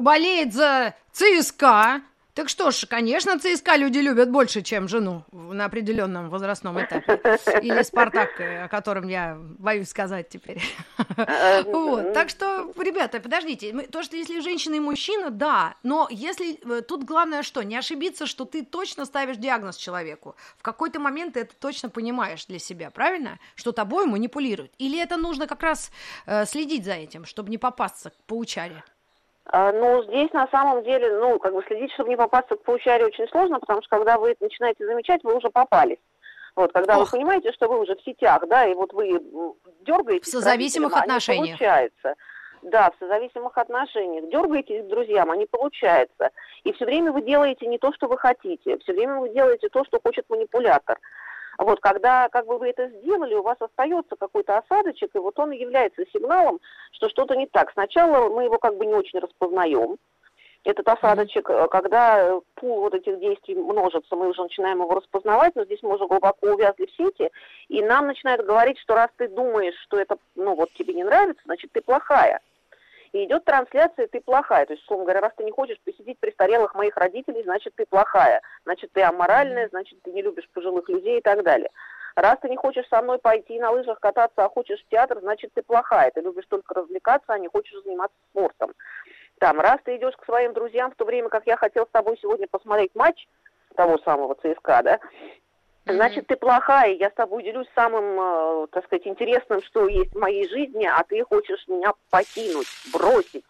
болеет 0.00 0.54
за 0.54 0.94
ЦСКА, 1.12 2.00
Так 2.36 2.50
что 2.50 2.70
ж, 2.70 2.84
конечно, 2.86 3.38
ЦСКА 3.38 3.76
люди 3.76 3.96
любят 3.96 4.30
больше, 4.30 4.60
чем 4.60 4.88
жену 4.88 5.24
на 5.32 5.64
определенном 5.64 6.28
возрастном 6.28 6.78
этапе. 6.78 7.18
Или 7.62 7.82
Спартак, 7.82 8.38
э, 8.38 8.64
о 8.64 8.68
котором 8.68 9.08
я 9.08 9.38
боюсь 9.40 9.88
сказать 9.88 10.28
теперь. 10.28 10.60
Э, 11.16 11.62
вот. 11.66 12.12
Так 12.12 12.28
что, 12.28 12.70
ребята, 12.76 13.20
подождите. 13.20 13.72
То, 13.90 14.02
что 14.02 14.18
если 14.18 14.40
женщина 14.40 14.74
и 14.74 14.80
мужчина, 14.80 15.30
да. 15.30 15.76
Но 15.82 16.08
если 16.10 16.60
э, 16.62 16.82
тут 16.82 17.04
главное 17.04 17.42
что? 17.42 17.62
Не 17.62 17.78
ошибиться, 17.78 18.26
что 18.26 18.44
ты 18.44 18.62
точно 18.62 19.06
ставишь 19.06 19.38
диагноз 19.38 19.78
человеку. 19.78 20.36
В 20.58 20.62
какой-то 20.62 21.00
момент 21.00 21.34
ты 21.34 21.40
это 21.40 21.54
точно 21.58 21.88
понимаешь 21.88 22.44
для 22.44 22.58
себя, 22.58 22.90
правильно? 22.90 23.38
Что 23.54 23.72
тобой 23.72 24.04
манипулируют. 24.04 24.72
Или 24.76 25.00
это 25.00 25.16
нужно 25.16 25.46
как 25.46 25.62
раз 25.62 25.90
следить 26.44 26.84
за 26.84 26.92
этим, 26.92 27.24
чтобы 27.24 27.48
не 27.48 27.56
попасться 27.56 28.10
к 28.10 28.16
паучаре? 28.26 28.84
А, 29.48 29.72
ну, 29.72 30.02
здесь 30.04 30.32
на 30.32 30.48
самом 30.48 30.82
деле, 30.82 31.18
ну, 31.18 31.38
как 31.38 31.54
бы 31.54 31.62
следить, 31.66 31.92
чтобы 31.92 32.08
не 32.08 32.16
попасться 32.16 32.56
к 32.56 32.62
паучаре 32.62 33.06
очень 33.06 33.28
сложно, 33.28 33.60
потому 33.60 33.80
что 33.82 33.96
когда 33.96 34.18
вы 34.18 34.32
это 34.32 34.44
начинаете 34.44 34.84
замечать, 34.84 35.22
вы 35.22 35.36
уже 35.36 35.50
попались. 35.50 35.98
Вот, 36.56 36.72
когда 36.72 36.98
Ох. 36.98 37.12
вы 37.12 37.18
понимаете, 37.18 37.52
что 37.52 37.68
вы 37.68 37.78
уже 37.80 37.94
в 37.94 38.02
сетях, 38.02 38.42
да, 38.48 38.66
и 38.66 38.74
вот 38.74 38.92
вы 38.92 39.20
дергаетесь... 39.82 40.26
В 40.26 40.30
созависимых 40.30 40.96
отношениях. 40.96 41.58
Получается. 41.58 42.14
Да, 42.62 42.90
в 42.90 42.98
созависимых 42.98 43.56
отношениях. 43.56 44.28
Дергаетесь 44.30 44.84
к 44.84 44.88
друзьям, 44.88 45.30
а 45.30 45.36
не 45.36 45.46
получается. 45.46 46.30
И 46.64 46.72
все 46.72 46.84
время 46.84 47.12
вы 47.12 47.22
делаете 47.22 47.66
не 47.66 47.78
то, 47.78 47.92
что 47.92 48.08
вы 48.08 48.18
хотите. 48.18 48.78
Все 48.78 48.92
время 48.92 49.20
вы 49.20 49.28
делаете 49.28 49.68
то, 49.68 49.84
что 49.84 50.00
хочет 50.02 50.24
манипулятор. 50.28 50.98
Вот, 51.58 51.80
когда 51.80 52.28
как 52.28 52.46
бы 52.46 52.58
вы 52.58 52.70
это 52.70 52.88
сделали, 52.88 53.34
у 53.34 53.42
вас 53.42 53.56
остается 53.60 54.16
какой-то 54.16 54.58
осадочек, 54.58 55.14
и 55.14 55.18
вот 55.18 55.38
он 55.38 55.50
является 55.52 56.04
сигналом, 56.12 56.60
что 56.92 57.08
что-то 57.08 57.34
не 57.34 57.46
так. 57.46 57.72
Сначала 57.72 58.28
мы 58.28 58.44
его 58.44 58.58
как 58.58 58.76
бы 58.76 58.86
не 58.86 58.94
очень 58.94 59.18
распознаем, 59.18 59.96
этот 60.66 60.88
осадочек, 60.88 61.48
э, 61.48 61.68
когда 61.70 62.40
пул 62.56 62.80
вот 62.80 62.94
этих 62.94 63.20
действий 63.20 63.54
множится, 63.54 64.16
мы 64.16 64.28
уже 64.28 64.42
начинаем 64.42 64.82
его 64.82 64.94
распознавать, 64.96 65.54
но 65.54 65.64
здесь 65.64 65.78
мы 65.82 65.94
уже 65.94 66.06
глубоко 66.08 66.48
увязли 66.48 66.86
в 66.86 66.96
сети, 66.96 67.30
и 67.68 67.82
нам 67.82 68.08
начинают 68.08 68.44
говорить, 68.44 68.78
что 68.80 68.94
раз 68.94 69.08
ты 69.16 69.28
думаешь, 69.28 69.76
что 69.84 69.96
это, 69.96 70.18
ну 70.34 70.56
вот 70.56 70.72
тебе 70.74 70.94
не 70.94 71.04
нравится, 71.04 71.40
значит 71.44 71.70
ты 71.72 71.80
плохая 71.80 72.40
и 73.16 73.24
идет 73.24 73.44
трансляция 73.44 74.08
«ты 74.08 74.20
плохая». 74.20 74.66
То 74.66 74.74
есть, 74.74 74.82
условно 74.82 75.06
говоря, 75.06 75.20
раз 75.22 75.32
ты 75.36 75.44
не 75.44 75.50
хочешь 75.50 75.80
посетить 75.80 76.18
престарелых 76.18 76.74
моих 76.74 76.96
родителей, 76.96 77.42
значит, 77.44 77.72
ты 77.74 77.86
плохая. 77.86 78.42
Значит, 78.64 78.90
ты 78.92 79.02
аморальная, 79.02 79.68
значит, 79.70 80.02
ты 80.02 80.12
не 80.12 80.20
любишь 80.20 80.48
пожилых 80.52 80.88
людей 80.88 81.18
и 81.18 81.22
так 81.22 81.42
далее. 81.42 81.70
Раз 82.14 82.36
ты 82.40 82.48
не 82.48 82.56
хочешь 82.56 82.86
со 82.88 83.00
мной 83.00 83.18
пойти 83.18 83.58
на 83.58 83.70
лыжах 83.70 84.00
кататься, 84.00 84.44
а 84.44 84.48
хочешь 84.48 84.82
в 84.82 84.88
театр, 84.88 85.20
значит, 85.20 85.50
ты 85.54 85.62
плохая. 85.62 86.10
Ты 86.10 86.20
любишь 86.20 86.46
только 86.48 86.74
развлекаться, 86.74 87.32
а 87.32 87.38
не 87.38 87.48
хочешь 87.48 87.82
заниматься 87.84 88.16
спортом. 88.30 88.72
Там, 89.38 89.60
раз 89.60 89.78
ты 89.84 89.96
идешь 89.96 90.16
к 90.16 90.24
своим 90.24 90.52
друзьям, 90.52 90.90
в 90.90 90.96
то 90.96 91.04
время 91.04 91.28
как 91.28 91.46
я 91.46 91.56
хотел 91.56 91.86
с 91.86 91.90
тобой 91.90 92.18
сегодня 92.20 92.46
посмотреть 92.50 92.94
матч 92.94 93.26
того 93.76 93.98
самого 93.98 94.34
ЦСКА, 94.34 94.82
да, 94.82 95.00
значит, 95.94 96.26
ты 96.26 96.36
плохая, 96.36 96.92
я 96.92 97.10
с 97.10 97.14
тобой 97.14 97.42
делюсь 97.42 97.68
самым, 97.74 98.04
э, 98.20 98.66
так 98.72 98.84
сказать, 98.84 99.06
интересным, 99.06 99.62
что 99.62 99.88
есть 99.88 100.12
в 100.12 100.18
моей 100.18 100.48
жизни, 100.48 100.84
а 100.84 101.02
ты 101.04 101.22
хочешь 101.24 101.66
меня 101.68 101.92
покинуть, 102.10 102.66
бросить 102.92 103.44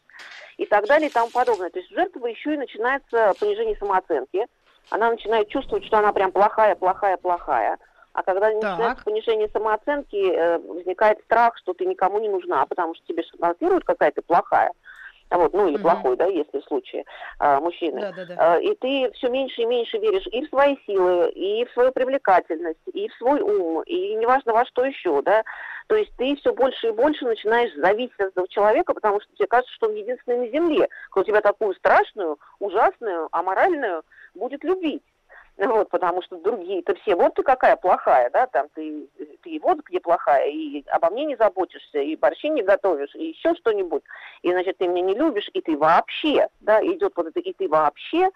и 0.57 0.66
так 0.66 0.87
далее 0.87 1.09
и 1.09 1.12
тому 1.12 1.31
подобное. 1.31 1.71
То 1.71 1.78
есть 1.78 1.90
у 1.93 1.95
жертвы 1.95 2.31
еще 2.31 2.55
и 2.55 2.59
начинается 2.59 3.33
понижение 3.40 3.76
самооценки, 3.76 4.47
она 4.90 5.11
начинает 5.11 5.49
чувствовать, 5.49 5.85
что 5.85 5.99
она 5.99 6.12
прям 6.12 6.33
плохая, 6.33 6.75
плохая, 6.76 7.16
плохая. 7.16 7.78
А 8.12 8.23
когда 8.23 8.50
так. 8.50 8.62
начинается 8.62 9.05
понижение 9.05 9.49
самооценки, 9.49 10.33
э, 10.33 10.59
возникает 10.59 11.21
страх, 11.25 11.57
что 11.59 11.75
ты 11.75 11.85
никому 11.85 12.19
не 12.19 12.28
нужна, 12.28 12.64
потому 12.66 12.95
что 12.95 13.07
тебе 13.07 13.23
шантажируют 13.25 13.85
какая-то 13.85 14.23
плохая. 14.23 14.73
Вот, 15.30 15.52
ну 15.52 15.68
или 15.68 15.75
угу. 15.75 15.83
плохой, 15.83 16.16
да, 16.16 16.26
если 16.26 16.61
в 16.61 16.64
случае 16.64 17.04
а, 17.38 17.61
мужчины. 17.61 18.00
Да, 18.00 18.12
да, 18.12 18.25
да. 18.26 18.35
А, 18.38 18.59
и 18.59 18.75
ты 18.76 19.11
все 19.12 19.28
меньше 19.28 19.62
и 19.62 19.66
меньше 19.66 19.99
веришь 19.99 20.26
и 20.28 20.45
в 20.45 20.49
свои 20.49 20.76
силы, 20.87 21.30
и 21.30 21.64
в 21.64 21.73
свою 21.73 21.90
привлекательность, 21.92 22.78
и 22.92 23.09
в 23.09 23.14
свой 23.14 23.40
ум, 23.40 23.83
и 23.83 24.14
неважно 24.14 24.52
во 24.52 24.64
что 24.66 24.85
еще, 24.85 25.23
да. 25.23 25.42
То 25.88 25.97
есть 25.97 26.12
ты 26.16 26.37
все 26.37 26.52
больше 26.52 26.88
и 26.88 26.92
больше 26.92 27.25
начинаешь 27.25 27.75
зависеть 27.75 28.18
от 28.18 28.28
этого 28.28 28.49
человека, 28.49 28.95
потому 28.95 29.21
что 29.21 29.33
тебе 29.35 29.47
кажется, 29.47 29.75
что 29.75 29.88
он 29.88 29.95
единственный 29.95 30.47
на 30.47 30.49
земле, 30.49 30.88
кто 31.11 31.23
тебя 31.25 31.40
такую 31.40 31.75
страшную, 31.75 32.38
ужасную, 32.59 33.28
аморальную 33.33 34.02
будет 34.35 34.62
любить. 34.64 35.02
Вот, 35.58 35.88
потому 35.88 36.20
что 36.22 36.36
другие-то 36.36 36.94
все, 36.96 37.16
вот 37.16 37.34
ты 37.34 37.42
какая 37.42 37.76
плохая, 37.76 38.28
да, 38.28 38.46
там 38.46 38.66
ты, 38.75 39.08
ты 39.42 39.58
вот 39.62 39.78
где 39.86 40.00
плохая, 40.00 40.48
и 40.48 40.84
обо 40.88 41.08
мне 41.08 41.25
не 41.25 41.36
заботишься, 41.36 41.98
и 41.98 42.14
борщи 42.14 42.50
не 42.50 42.62
готовишь, 42.62 43.14
и 43.14 43.28
еще 43.28 43.54
что-нибудь, 43.54 44.02
и, 44.42 44.50
значит, 44.50 44.76
ты 44.76 44.86
меня 44.86 45.00
не 45.00 45.14
любишь, 45.14 45.48
и 45.54 45.62
ты 45.62 45.78
вообще, 45.78 46.48
да, 46.60 46.84
идет 46.84 47.14
вот 47.16 47.28
это 47.28 47.40
«и 47.40 47.54
ты 47.54 47.68
вообще», 47.68 48.28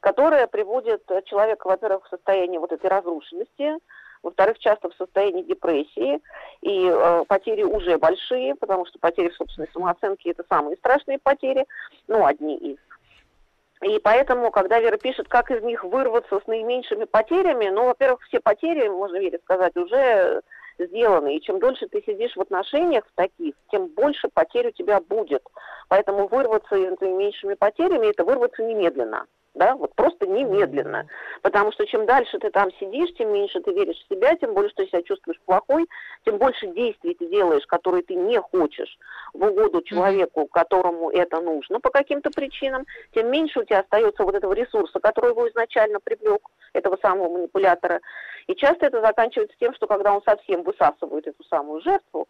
которое 0.00 0.48
приводит 0.48 1.04
человека, 1.26 1.68
во-первых, 1.68 2.04
в 2.06 2.10
состояние 2.10 2.58
вот 2.58 2.72
этой 2.72 2.90
разрушенности, 2.90 3.78
во-вторых, 4.24 4.58
часто 4.58 4.90
в 4.90 4.94
состоянии 4.94 5.42
депрессии, 5.42 6.20
и 6.62 6.90
э, 6.92 7.24
потери 7.28 7.62
уже 7.62 7.96
большие, 7.96 8.56
потому 8.56 8.86
что 8.86 8.98
потери 8.98 9.28
в 9.28 9.36
собственной 9.36 9.68
самооценке– 9.72 10.30
это 10.32 10.44
самые 10.48 10.76
страшные 10.78 11.20
потери, 11.20 11.64
ну, 12.08 12.26
одни 12.26 12.56
из. 12.56 12.78
И 13.86 14.00
поэтому, 14.00 14.50
когда 14.50 14.80
Вера 14.80 14.96
пишет, 14.96 15.28
как 15.28 15.52
из 15.52 15.62
них 15.62 15.84
вырваться 15.84 16.40
с 16.40 16.46
наименьшими 16.48 17.04
потерями, 17.04 17.68
ну, 17.68 17.84
во-первых, 17.84 18.20
все 18.24 18.40
потери, 18.40 18.88
можно 18.88 19.16
Вере 19.16 19.38
сказать, 19.44 19.76
уже 19.76 20.42
сделаны. 20.76 21.36
И 21.36 21.40
чем 21.40 21.60
дольше 21.60 21.86
ты 21.86 22.02
сидишь 22.04 22.34
в 22.34 22.40
отношениях 22.40 23.04
в 23.06 23.14
таких, 23.14 23.54
тем 23.70 23.86
больше 23.86 24.28
потерь 24.28 24.68
у 24.68 24.70
тебя 24.72 25.00
будет. 25.00 25.42
Поэтому 25.88 26.26
вырваться 26.26 26.74
с 26.74 27.00
наименьшими 27.00 27.54
потерями– 27.54 28.06
это 28.10 28.24
вырваться 28.24 28.64
немедленно 28.64 29.26
да, 29.56 29.74
вот 29.74 29.94
просто 29.94 30.26
немедленно. 30.26 31.06
Потому 31.42 31.72
что 31.72 31.86
чем 31.86 32.06
дальше 32.06 32.38
ты 32.38 32.50
там 32.50 32.70
сидишь, 32.78 33.12
тем 33.14 33.32
меньше 33.32 33.60
ты 33.60 33.72
веришь 33.72 33.96
в 33.96 34.14
себя, 34.14 34.36
тем 34.36 34.54
больше 34.54 34.74
ты 34.76 34.86
себя 34.86 35.02
чувствуешь 35.02 35.40
плохой, 35.44 35.86
тем 36.24 36.38
больше 36.38 36.66
действий 36.68 37.14
ты 37.14 37.26
делаешь, 37.28 37.66
которые 37.66 38.02
ты 38.02 38.14
не 38.14 38.38
хочешь 38.40 38.98
в 39.32 39.42
угоду 39.42 39.82
человеку, 39.82 40.46
которому 40.46 41.10
это 41.10 41.40
нужно 41.40 41.80
по 41.80 41.90
каким-то 41.90 42.30
причинам, 42.30 42.84
тем 43.14 43.30
меньше 43.30 43.60
у 43.60 43.64
тебя 43.64 43.80
остается 43.80 44.24
вот 44.24 44.34
этого 44.34 44.52
ресурса, 44.52 45.00
который 45.00 45.30
его 45.30 45.48
изначально 45.48 46.00
привлек, 46.00 46.42
этого 46.72 46.98
самого 47.00 47.30
манипулятора. 47.30 48.00
И 48.46 48.54
часто 48.54 48.86
это 48.86 49.00
заканчивается 49.00 49.56
тем, 49.58 49.74
что 49.74 49.86
когда 49.86 50.14
он 50.14 50.22
совсем 50.22 50.62
высасывает 50.62 51.26
эту 51.26 51.42
самую 51.44 51.80
жертву, 51.80 52.28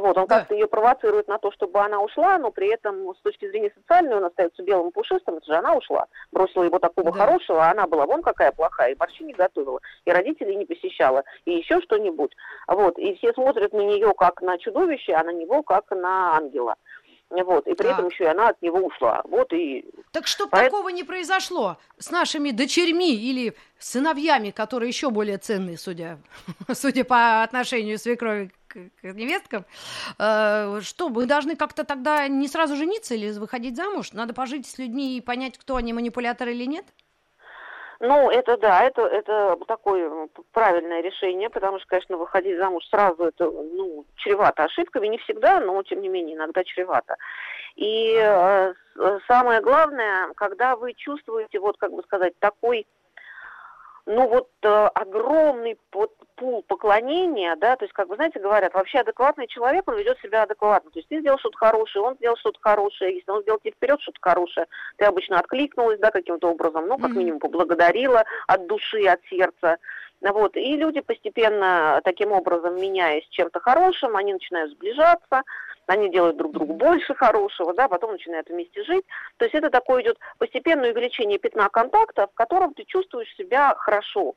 вот, 0.00 0.18
он 0.18 0.26
да. 0.26 0.40
как-то 0.40 0.54
ее 0.54 0.66
провоцирует 0.66 1.28
на 1.28 1.38
то, 1.38 1.52
чтобы 1.52 1.80
она 1.80 2.00
ушла, 2.00 2.36
но 2.38 2.50
при 2.50 2.68
этом 2.68 3.14
с 3.14 3.20
точки 3.20 3.48
зрения 3.48 3.72
социальной 3.76 4.16
он 4.16 4.24
остается 4.24 4.62
белым 4.62 4.90
пушистым, 4.90 5.36
это 5.36 5.46
же 5.46 5.54
она 5.54 5.74
ушла, 5.74 6.06
бросила 6.32 6.64
его 6.64 6.80
такого 6.80 7.12
да. 7.12 7.18
хорошего, 7.18 7.64
а 7.64 7.70
она 7.70 7.86
была 7.86 8.04
вон 8.06 8.22
какая 8.22 8.50
плохая, 8.50 8.92
и 8.92 8.96
борщи 8.96 9.22
не 9.22 9.32
готовила, 9.32 9.80
и 10.04 10.10
родителей 10.10 10.56
не 10.56 10.64
посещала, 10.64 11.22
и 11.44 11.52
еще 11.52 11.80
что-нибудь. 11.82 12.32
Вот, 12.66 12.98
и 12.98 13.14
все 13.16 13.32
смотрят 13.34 13.72
на 13.72 13.82
нее 13.82 14.12
как 14.14 14.42
на 14.42 14.58
чудовище, 14.58 15.12
а 15.12 15.22
на 15.22 15.32
него 15.32 15.62
как 15.62 15.90
на 15.92 16.36
ангела. 16.36 16.74
Вот, 17.30 17.66
и 17.66 17.74
при 17.74 17.84
так. 17.84 17.94
этом 17.94 18.08
еще 18.08 18.24
и 18.24 18.28
она 18.28 18.48
от 18.48 18.60
него 18.62 18.80
ушла. 18.80 19.22
Вот 19.24 19.52
и... 19.52 19.84
Так 20.12 20.26
что 20.26 20.46
Поэт... 20.46 20.70
такого 20.70 20.88
не 20.90 21.04
произошло 21.04 21.78
с 21.98 22.10
нашими 22.10 22.50
дочерьми 22.50 23.14
или 23.14 23.54
сыновьями, 23.78 24.50
которые 24.50 24.88
еще 24.88 25.10
более 25.10 25.38
ценные, 25.38 25.78
судя, 25.78 26.18
судя 26.72 27.04
по 27.04 27.42
отношению 27.42 27.98
свекрови 27.98 28.52
к, 28.74 29.00
к 29.00 29.14
невесткам. 29.14 29.64
Э, 30.18 30.80
что, 30.82 31.08
мы 31.08 31.26
должны 31.26 31.56
как-то 31.56 31.84
тогда 31.84 32.28
не 32.28 32.48
сразу 32.48 32.76
жениться 32.76 33.14
или 33.14 33.30
выходить 33.38 33.76
замуж? 33.76 34.12
Надо 34.12 34.34
пожить 34.34 34.66
с 34.66 34.78
людьми 34.78 35.16
и 35.16 35.20
понять, 35.20 35.56
кто 35.58 35.76
они, 35.76 35.92
манипуляторы 35.92 36.52
или 36.52 36.64
нет? 36.66 36.84
Ну, 38.00 38.28
это 38.28 38.56
да, 38.58 38.82
это, 38.82 39.02
это 39.06 39.56
такое 39.66 40.28
правильное 40.52 41.00
решение, 41.00 41.48
потому 41.48 41.78
что, 41.78 41.88
конечно, 41.88 42.16
выходить 42.16 42.58
замуж 42.58 42.84
сразу 42.90 43.24
это, 43.24 43.50
ну, 43.50 44.04
чревато 44.16 44.64
ошибками, 44.64 45.06
не 45.06 45.18
всегда, 45.18 45.60
но, 45.60 45.82
тем 45.84 46.02
не 46.02 46.08
менее, 46.08 46.36
иногда 46.36 46.64
чревато. 46.64 47.16
И 47.76 48.14
э, 48.16 48.74
самое 49.26 49.60
главное, 49.60 50.32
когда 50.36 50.76
вы 50.76 50.92
чувствуете, 50.94 51.60
вот, 51.60 51.76
как 51.78 51.92
бы 51.92 52.02
сказать, 52.02 52.34
такой 52.40 52.86
ну 54.06 54.28
вот 54.28 54.50
э, 54.62 54.68
огромный 54.68 55.78
под, 55.90 56.12
пул 56.34 56.62
поклонения, 56.62 57.56
да, 57.56 57.76
то 57.76 57.84
есть, 57.84 57.94
как 57.94 58.08
вы 58.08 58.16
знаете, 58.16 58.38
говорят, 58.38 58.74
вообще 58.74 58.98
адекватный 58.98 59.46
человек, 59.46 59.88
он 59.88 59.96
ведет 59.96 60.18
себя 60.20 60.42
адекватно. 60.42 60.90
То 60.90 60.98
есть 60.98 61.08
ты 61.08 61.20
сделал 61.20 61.38
что-то 61.38 61.56
хорошее, 61.56 62.04
он 62.04 62.14
сделал 62.16 62.36
что-то 62.36 62.58
хорошее, 62.60 63.14
если 63.16 63.30
он 63.30 63.42
сделал 63.42 63.58
тебе 63.60 63.72
вперед 63.72 64.00
что-то 64.00 64.18
хорошее, 64.20 64.66
ты 64.96 65.04
обычно 65.04 65.38
откликнулась, 65.38 65.98
да, 66.00 66.10
каким-то 66.10 66.48
образом, 66.48 66.86
ну, 66.86 66.98
как 66.98 67.12
минимум 67.12 67.40
поблагодарила 67.40 68.24
от 68.46 68.66
души, 68.66 69.06
от 69.06 69.20
сердца. 69.30 69.78
Вот. 70.20 70.56
И 70.56 70.76
люди 70.76 71.00
постепенно 71.00 72.00
таким 72.02 72.32
образом, 72.32 72.80
меняясь 72.80 73.26
чем-то 73.30 73.60
хорошим, 73.60 74.16
они 74.16 74.32
начинают 74.32 74.72
сближаться, 74.72 75.42
они 75.86 76.10
делают 76.10 76.36
друг 76.36 76.52
другу 76.52 76.74
больше 76.74 77.14
хорошего, 77.14 77.74
да, 77.74 77.88
потом 77.88 78.12
начинают 78.12 78.48
вместе 78.48 78.82
жить. 78.84 79.04
То 79.36 79.44
есть 79.44 79.54
это 79.54 79.70
такое 79.70 80.02
идет 80.02 80.18
постепенное 80.38 80.92
увеличение 80.92 81.38
пятна 81.38 81.68
контакта, 81.68 82.26
в 82.26 82.34
котором 82.34 82.74
ты 82.74 82.84
чувствуешь 82.84 83.34
себя 83.36 83.74
хорошо. 83.76 84.34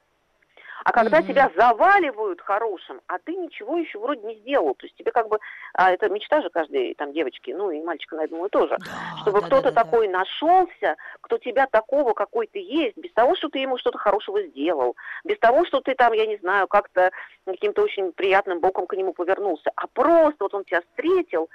А 0.83 0.91
когда 0.91 1.19
Мгм. 1.19 1.27
тебя 1.27 1.51
заваливают 1.55 2.41
хорошим, 2.41 3.01
а 3.07 3.17
ты 3.19 3.35
ничего 3.35 3.77
еще 3.77 3.99
вроде 3.99 4.21
не 4.21 4.35
сделал, 4.35 4.75
то 4.75 4.85
есть 4.85 4.95
тебе 4.95 5.11
как 5.11 5.27
бы, 5.27 5.39
а 5.73 5.91
это 5.91 6.09
мечта 6.09 6.41
же 6.41 6.49
каждой 6.49 6.93
там 6.95 7.13
девочки, 7.13 7.51
ну 7.51 7.71
и 7.71 7.81
мальчика, 7.81 8.15
я 8.17 8.27
думаю, 8.27 8.49
тоже, 8.49 8.77
Да, 8.77 9.21
чтобы 9.21 9.41
да, 9.41 9.47
кто-то 9.47 9.63
да, 9.63 9.71
да, 9.71 9.75
да. 9.75 9.83
такой 9.83 10.07
нашелся, 10.07 10.95
кто 11.21 11.37
тебя 11.37 11.67
такого, 11.67 12.13
какой 12.13 12.47
ты 12.47 12.59
есть, 12.59 12.97
без 12.97 13.11
того, 13.13 13.35
что 13.35 13.49
ты 13.49 13.59
ему 13.59 13.77
что-то 13.77 13.97
хорошего 13.97 14.41
сделал, 14.43 14.95
без 15.23 15.39
того, 15.39 15.65
что 15.65 15.81
ты 15.81 15.95
там, 15.95 16.13
я 16.13 16.25
не 16.25 16.37
знаю, 16.37 16.67
как-то 16.67 17.11
каким-то 17.45 17.81
очень 17.81 18.11
приятным 18.11 18.59
боком 18.59 18.87
к 18.87 18.95
нему 18.95 19.13
повернулся, 19.13 19.71
а 19.75 19.87
просто 19.87 20.43
вот 20.43 20.53
он 20.53 20.63
тебя 20.63 20.81
встретил 20.81 21.49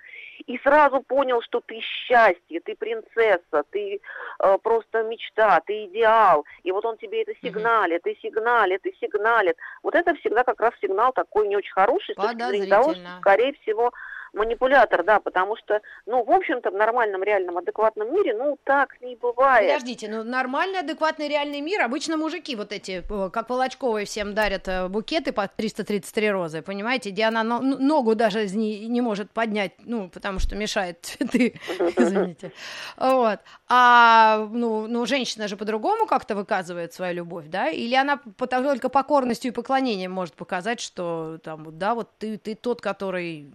и 0.47 0.59
сразу 0.59 1.01
понял, 1.03 1.41
что 1.43 1.61
ты 1.61 1.81
счастье, 1.81 2.61
ты 2.61 2.75
принцесса, 2.75 3.65
ты 3.71 4.01
э, 4.39 4.59
просто 4.63 5.03
мечта, 5.03 5.61
ты 5.67 5.87
идеал, 5.87 6.45
и 6.63 6.73
вот 6.73 6.85
он 6.85 6.97
тебе 6.99 7.23
это 7.23 7.33
сигналит, 7.43 8.07
и 8.07 8.19
сигналит, 8.23 8.85
и 8.87 8.95
сигналит. 9.01 9.57
Вот 9.83 9.95
это 9.95 10.15
всегда 10.17 10.45
как 10.45 10.61
раз 10.61 10.73
сигнал 10.81 11.13
такой 11.13 11.49
не 11.49 11.57
очень 11.57 11.73
хороший, 11.73 12.15
с 12.15 12.17
точки 12.17 12.43
зрения 12.49 12.67
того, 12.67 12.95
что, 12.95 13.19
скорее 13.21 13.53
всего, 13.63 13.93
манипулятор, 14.33 15.05
да, 15.05 15.21
потому 15.21 15.57
что, 15.57 15.81
ну, 16.07 16.25
в 16.25 16.31
общем-то, 16.31 16.71
в 16.71 16.75
нормальном, 16.75 17.23
реальном, 17.23 17.59
адекватном 17.59 18.15
мире, 18.15 18.35
ну, 18.35 18.59
так 18.65 19.01
не 19.01 19.17
бывает. 19.17 19.69
Подождите, 19.69 20.09
ну 20.09 20.23
нормальный, 20.25 20.81
адекватный, 20.81 21.29
реальный 21.29 21.61
мир. 21.61 21.83
Обычно 21.83 22.17
мужики 22.17 22.57
вот 22.57 22.73
эти, 22.73 23.03
э, 23.09 23.31
как 23.31 23.51
Волочковой, 23.51 24.05
всем 24.05 24.35
дарят 24.35 24.69
э, 24.69 24.89
букеты 24.89 25.33
по 25.33 25.47
333 25.49 26.31
розы, 26.31 26.63
понимаете, 26.63 27.11
где 27.11 27.25
она 27.25 27.43
но- 27.43 27.59
н- 27.59 27.87
ногу 27.87 28.15
даже 28.15 28.47
не, 28.49 28.89
не 28.89 29.01
может 29.01 29.31
поднять, 29.31 29.73
ну, 29.85 30.09
потому 30.09 30.39
что 30.39 30.57
мешает 30.57 30.99
цветы, 31.03 31.61
извините. 31.97 32.53
Вот. 32.97 33.41
А, 33.69 34.49
ну, 34.51 34.87
ну, 34.87 35.07
женщина 35.07 35.49
же 35.49 35.57
по-другому 35.57 36.07
как-то 36.07 36.35
выказывает 36.35 36.93
свою 36.93 37.15
любовь, 37.15 37.47
да? 37.49 37.69
Или 37.69 37.95
она 37.95 38.21
только 38.39 38.89
покорностью 38.89 39.51
и 39.51 39.55
поклонением 39.55 40.13
может 40.13 40.35
показать, 40.35 40.81
что 40.81 41.39
там, 41.43 41.67
да, 41.79 41.95
вот 41.95 42.09
ты, 42.19 42.39
ты 42.39 42.55
тот, 42.55 42.81
который 42.81 43.51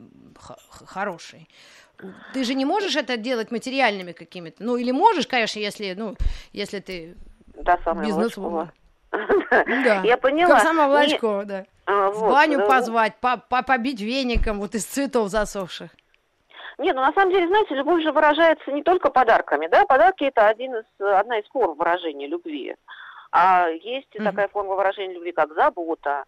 хороший. 0.86 1.48
Ты 2.34 2.44
же 2.44 2.54
не 2.54 2.66
можешь 2.66 2.96
это 2.96 3.18
делать 3.18 3.52
материальными 3.52 4.12
какими-то. 4.12 4.64
Ну, 4.64 4.78
или 4.78 4.92
можешь, 4.92 5.26
конечно, 5.28 5.60
если, 5.60 5.94
ну, 5.98 6.16
если 6.54 6.80
ты 6.80 7.16
Да, 7.64 7.78
бизнесвумен. 7.96 8.72
Ну 9.12 9.84
да. 9.84 10.02
Я 10.04 10.18
поняла. 10.18 10.56
Как 10.56 10.64
сама 10.64 10.88
Волочкова, 10.88 11.46
да. 11.46 11.66
а, 11.86 12.12
вот, 12.12 12.32
баню 12.32 12.60
э, 12.60 12.68
позвать, 12.68 13.16
по- 13.16 13.38
по- 13.38 13.64
побить 13.64 14.02
веником 14.02 14.60
вот 14.60 14.76
из 14.76 14.86
цветов 14.86 15.30
засохших. 15.30 15.90
Нет, 16.78 16.96
ну 16.96 17.02
на 17.02 17.12
самом 17.14 17.32
деле, 17.32 17.48
знаете, 17.48 17.74
любовь 17.74 18.04
же 18.04 18.12
выражается 18.12 18.72
не 18.72 18.84
только 18.84 19.10
подарками, 19.10 19.68
да, 19.68 19.86
подарки 19.86 20.26
это 20.26 20.48
один 20.48 20.76
из, 20.76 20.86
одна 21.00 21.40
из 21.40 21.48
форм 21.48 21.76
выражения 21.76 22.28
любви. 22.28 22.76
А 23.32 23.70
есть 23.70 24.14
Мгм. 24.14 24.26
такая 24.26 24.48
форма 24.50 24.76
выражения 24.76 25.16
любви, 25.16 25.32
как 25.32 25.54
забота, 25.56 26.26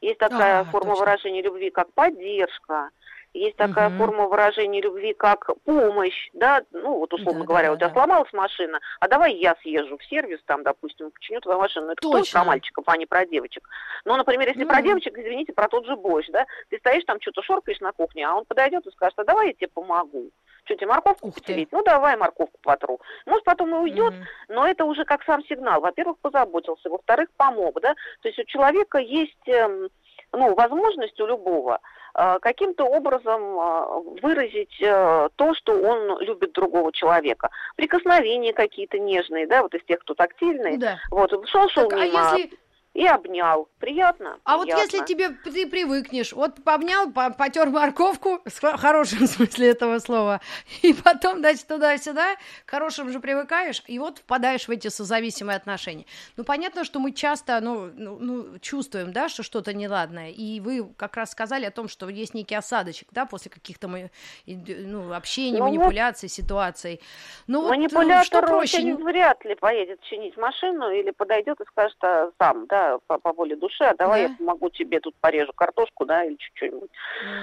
есть 0.00 0.18
такая 0.18 0.60
А, 0.60 0.64
форма 0.64 0.92
точно. 0.92 1.04
выражения 1.04 1.42
любви, 1.42 1.70
как 1.70 1.92
поддержка, 1.92 2.88
есть 3.32 3.56
такая 3.56 3.88
Мгм. 3.88 3.98
форма 3.98 4.26
выражения 4.26 4.80
любви, 4.80 5.14
как 5.14 5.50
помощь, 5.64 6.30
да, 6.32 6.62
ну 6.72 6.98
вот 6.98 7.12
условно 7.12 7.40
Да, 7.40 7.46
говоря, 7.46 7.68
да, 7.68 7.72
у 7.74 7.76
тебя 7.76 7.88
да. 7.88 7.94
сломалась 7.94 8.32
машина, 8.32 8.80
а 8.98 9.08
давай 9.08 9.34
я 9.34 9.54
съезжу 9.62 9.98
в 9.98 10.04
сервис, 10.04 10.40
там, 10.46 10.62
допустим, 10.62 11.10
починю 11.10 11.40
твою 11.40 11.58
машину. 11.60 11.86
Ну, 11.86 11.92
это 11.92 12.02
тоже 12.02 12.24
Точно. 12.24 12.40
про 12.40 12.44
мальчиков, 12.46 12.84
а 12.86 12.96
не 12.96 13.06
про 13.06 13.26
девочек. 13.26 13.68
Но, 14.04 14.16
например, 14.16 14.48
если 14.48 14.64
про 14.64 14.78
Ну. 14.80 14.86
девочек, 14.88 15.16
извините, 15.16 15.52
про 15.52 15.68
тот 15.68 15.86
же 15.86 15.96
борщ, 15.96 16.28
да, 16.30 16.46
ты 16.68 16.78
стоишь 16.78 17.04
там, 17.04 17.20
что-то 17.20 17.42
шоркаешь 17.42 17.80
на 17.80 17.92
кухне, 17.92 18.26
а 18.26 18.34
он 18.34 18.44
подойдет 18.44 18.86
и 18.86 18.90
скажет, 18.90 19.18
а 19.18 19.24
давай 19.24 19.48
я 19.48 19.52
тебе 19.52 19.68
помогу. 19.68 20.30
Что, 20.64 20.76
тебе 20.76 20.88
морковку 20.88 21.28
Ух 21.28 21.34
ты. 21.36 21.40
потереть? 21.40 21.68
Ну, 21.72 21.82
давай 21.82 22.16
морковку 22.16 22.58
потру. 22.62 23.00
Может, 23.26 23.44
потом 23.44 23.74
и 23.74 23.78
уйдет, 23.78 24.12
Мгм. 24.12 24.24
но 24.48 24.66
это 24.66 24.84
уже 24.84 25.04
как 25.04 25.22
сам 25.24 25.42
сигнал. 25.44 25.80
Во-первых, 25.80 26.18
позаботился, 26.18 26.90
во-вторых, 26.90 27.28
помог, 27.36 27.80
да. 27.80 27.94
То 28.22 28.28
есть 28.28 28.38
у 28.38 28.44
человека 28.44 28.98
есть, 28.98 29.48
эм, 29.48 29.88
ну, 30.32 30.54
возможность 30.54 31.20
у 31.20 31.26
любого 31.26 31.80
э, 32.14 32.38
каким-то 32.40 32.84
образом 32.84 33.42
э, 33.42 34.20
выразить 34.22 34.80
э, 34.80 35.28
то, 35.36 35.54
что 35.54 35.72
он 35.72 36.20
любит 36.20 36.52
другого 36.52 36.92
человека. 36.92 37.50
Прикосновения 37.76 38.52
какие-то 38.52 38.98
нежные, 38.98 39.46
да, 39.46 39.62
вот 39.62 39.74
из 39.74 39.84
тех, 39.84 40.00
кто 40.00 40.14
тактильные. 40.14 40.78
Да. 40.78 40.98
Вот, 41.10 41.30
шел-шел 41.48 41.88
Так, 41.88 41.98
а 41.98 42.06
мимо 42.06 42.36
если, 42.36 42.58
и 43.00 43.06
обнял. 43.06 43.66
Приятно? 43.78 44.38
а 44.44 44.58
вот 44.58 44.64
Приятно. 44.64 44.82
если 44.82 45.04
тебе 45.06 45.30
ты 45.30 45.66
привыкнешь, 45.66 46.34
вот 46.34 46.56
обнял, 46.66 47.10
по- 47.10 47.30
потер 47.30 47.70
морковку, 47.70 48.42
в 48.44 48.60
хо- 48.60 48.76
хорошем 48.76 49.26
смысле 49.26 49.70
этого 49.70 49.98
слова, 50.00 50.42
и 50.82 50.92
потом, 50.92 51.38
значит, 51.38 51.66
туда-сюда, 51.66 52.34
к 52.66 52.70
хорошим 52.70 53.10
же 53.10 53.20
привыкаешь, 53.20 53.82
и 53.86 53.98
вот 53.98 54.18
впадаешь 54.18 54.68
в 54.68 54.70
эти 54.70 54.88
созависимые 54.88 55.56
отношения. 55.56 56.04
Ну, 56.36 56.44
понятно, 56.44 56.84
что 56.84 56.98
мы 57.00 57.12
часто, 57.12 57.58
ну, 57.62 57.90
ну, 57.94 58.18
ну, 58.20 58.58
чувствуем, 58.58 59.14
да, 59.14 59.30
что 59.30 59.42
что-то 59.42 59.72
неладное, 59.72 60.28
и 60.28 60.60
вы 60.60 60.92
как 60.98 61.16
раз 61.16 61.30
сказали 61.30 61.64
о 61.64 61.70
том, 61.70 61.88
что 61.88 62.06
есть 62.10 62.34
некий 62.34 62.54
осадочек, 62.54 63.08
да, 63.12 63.24
после 63.24 63.50
каких-то 63.50 63.88
мы, 63.88 64.10
ну, 64.46 65.14
общений, 65.14 65.58
Ну 65.58 65.64
вот. 65.64 65.74
манипуляций, 65.74 66.28
ситуаций. 66.28 67.00
Ну, 67.46 67.62
вот, 67.62 67.68
э, 67.68 67.76
Манипулятор 67.76 68.24
что 68.26 68.42
проще? 68.42 68.94
вряд 68.96 69.42
ли 69.46 69.54
поедет 69.54 70.02
чинить 70.02 70.36
машину 70.36 70.90
или 70.90 71.12
подойдет 71.12 71.58
и 71.62 71.64
скажет 71.64 71.96
а, 72.02 72.30
сам, 72.38 72.66
да, 72.66 72.89
по, 73.06 73.18
по 73.18 73.32
воле 73.32 73.56
души, 73.56 73.84
а 73.84 73.94
давай 73.94 74.22
Да. 74.22 74.28
я 74.28 74.36
помогу 74.36 74.70
тебе 74.70 75.00
тут 75.00 75.14
порежу 75.20 75.52
картошку, 75.52 76.04
да, 76.04 76.24
или 76.24 76.36
чуть-чуть. 76.36 76.72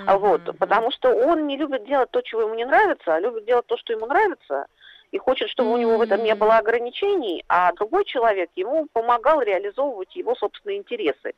А 0.05 0.17
Вот, 0.17 0.41
потому 0.59 0.91
что 0.91 1.09
он 1.13 1.47
не 1.47 1.57
любит 1.57 1.85
делать 1.85 2.11
то, 2.11 2.21
чего 2.21 2.41
ему 2.41 2.55
не 2.55 2.65
нравится, 2.65 3.15
а 3.15 3.19
любит 3.19 3.45
делать 3.45 3.65
то, 3.67 3.77
что 3.77 3.93
ему 3.93 4.05
нравится, 4.05 4.67
и 5.11 5.17
хочет, 5.17 5.49
чтобы 5.49 5.71
у 5.71 5.77
него 5.77 5.97
в 5.97 6.01
этом 6.01 6.23
не 6.23 6.35
было 6.35 6.57
ограничений, 6.57 7.43
а 7.47 7.71
другой 7.73 8.05
человек 8.05 8.49
ему 8.55 8.87
помогал 8.93 9.41
реализовывать 9.41 10.15
его 10.15 10.35
собственные 10.35 10.79
интересы. 10.79 11.33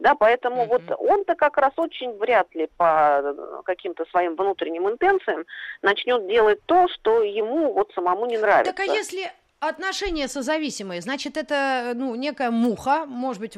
Да, 0.00 0.14
поэтому 0.14 0.62
Мгм. 0.62 0.68
вот 0.68 0.82
он-то 0.98 1.34
как 1.36 1.56
раз 1.56 1.72
очень 1.76 2.12
вряд 2.18 2.52
ли 2.54 2.68
по 2.76 3.62
каким-то 3.64 4.04
своим 4.06 4.34
внутренним 4.34 4.88
интенциям 4.88 5.44
начнет 5.82 6.26
делать 6.26 6.58
то, 6.66 6.88
что 6.88 7.22
ему 7.22 7.72
вот 7.72 7.92
самому 7.94 8.26
не 8.26 8.36
нравится. 8.36 8.72
Так 8.72 8.80
а 8.80 8.92
если 8.92 9.30
отношения 9.68 10.28
созависимые, 10.28 11.00
значит, 11.00 11.36
это, 11.36 11.92
ну, 11.94 12.14
некая 12.14 12.50
муха, 12.50 13.06
может 13.06 13.40
быть, 13.40 13.56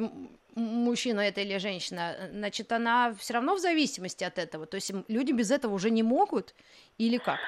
мужчина 0.55 1.21
это 1.21 1.43
или 1.43 1.59
женщина, 1.59 2.17
значит, 2.33 2.73
она 2.73 3.15
все 3.19 3.35
равно 3.35 3.55
в 3.55 3.61
зависимости 3.61 4.25
от 4.25 4.39
этого. 4.39 4.67
То 4.67 4.77
есть 4.77 4.93
люди 5.09 5.33
без 5.33 5.51
этого 5.51 5.75
уже 5.75 5.91
не 5.91 6.03
могут 6.03 6.55
или 6.99 7.19
как? 7.19 7.39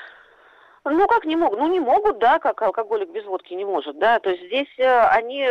Ну, 0.84 1.06
как 1.06 1.24
не 1.24 1.36
могут? 1.36 1.58
Ну, 1.58 1.68
не 1.68 1.80
могут, 1.80 2.18
да, 2.18 2.38
как 2.38 2.62
алкоголик 2.62 3.10
без 3.10 3.24
водки 3.24 3.54
не 3.54 3.64
может, 3.64 3.98
да. 3.98 4.18
То 4.20 4.30
есть 4.30 4.44
здесь 4.46 4.78
э, 4.78 5.00
они 5.10 5.46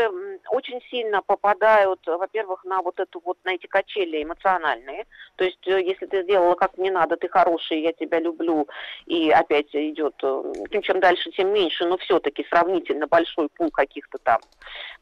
очень 0.49 0.81
сильно 0.89 1.21
попадают, 1.21 1.99
во-первых, 2.05 2.63
на 2.63 2.81
вот 2.81 2.99
эту 2.99 3.21
вот, 3.23 3.37
на 3.43 3.53
эти 3.53 3.67
качели 3.67 4.23
эмоциональные. 4.23 5.05
То 5.35 5.43
есть, 5.43 5.67
э, 5.67 5.81
если 5.83 6.05
ты 6.05 6.23
сделала 6.23 6.55
как 6.55 6.77
мне 6.77 6.91
надо, 6.91 7.17
ты 7.17 7.27
хороший, 7.27 7.81
я 7.81 7.93
тебя 7.93 8.19
люблю, 8.19 8.67
и 9.05 9.29
опять 9.29 9.75
идет, 9.75 10.15
э, 10.23 10.53
ну, 10.71 10.81
чем 10.81 10.99
дальше, 10.99 11.29
тем 11.31 11.53
меньше, 11.53 11.85
но 11.85 11.97
все-таки 11.97 12.45
сравнительно 12.49 13.07
большой 13.07 13.49
пул 13.49 13.69
каких-то 13.69 14.17
там 14.19 14.39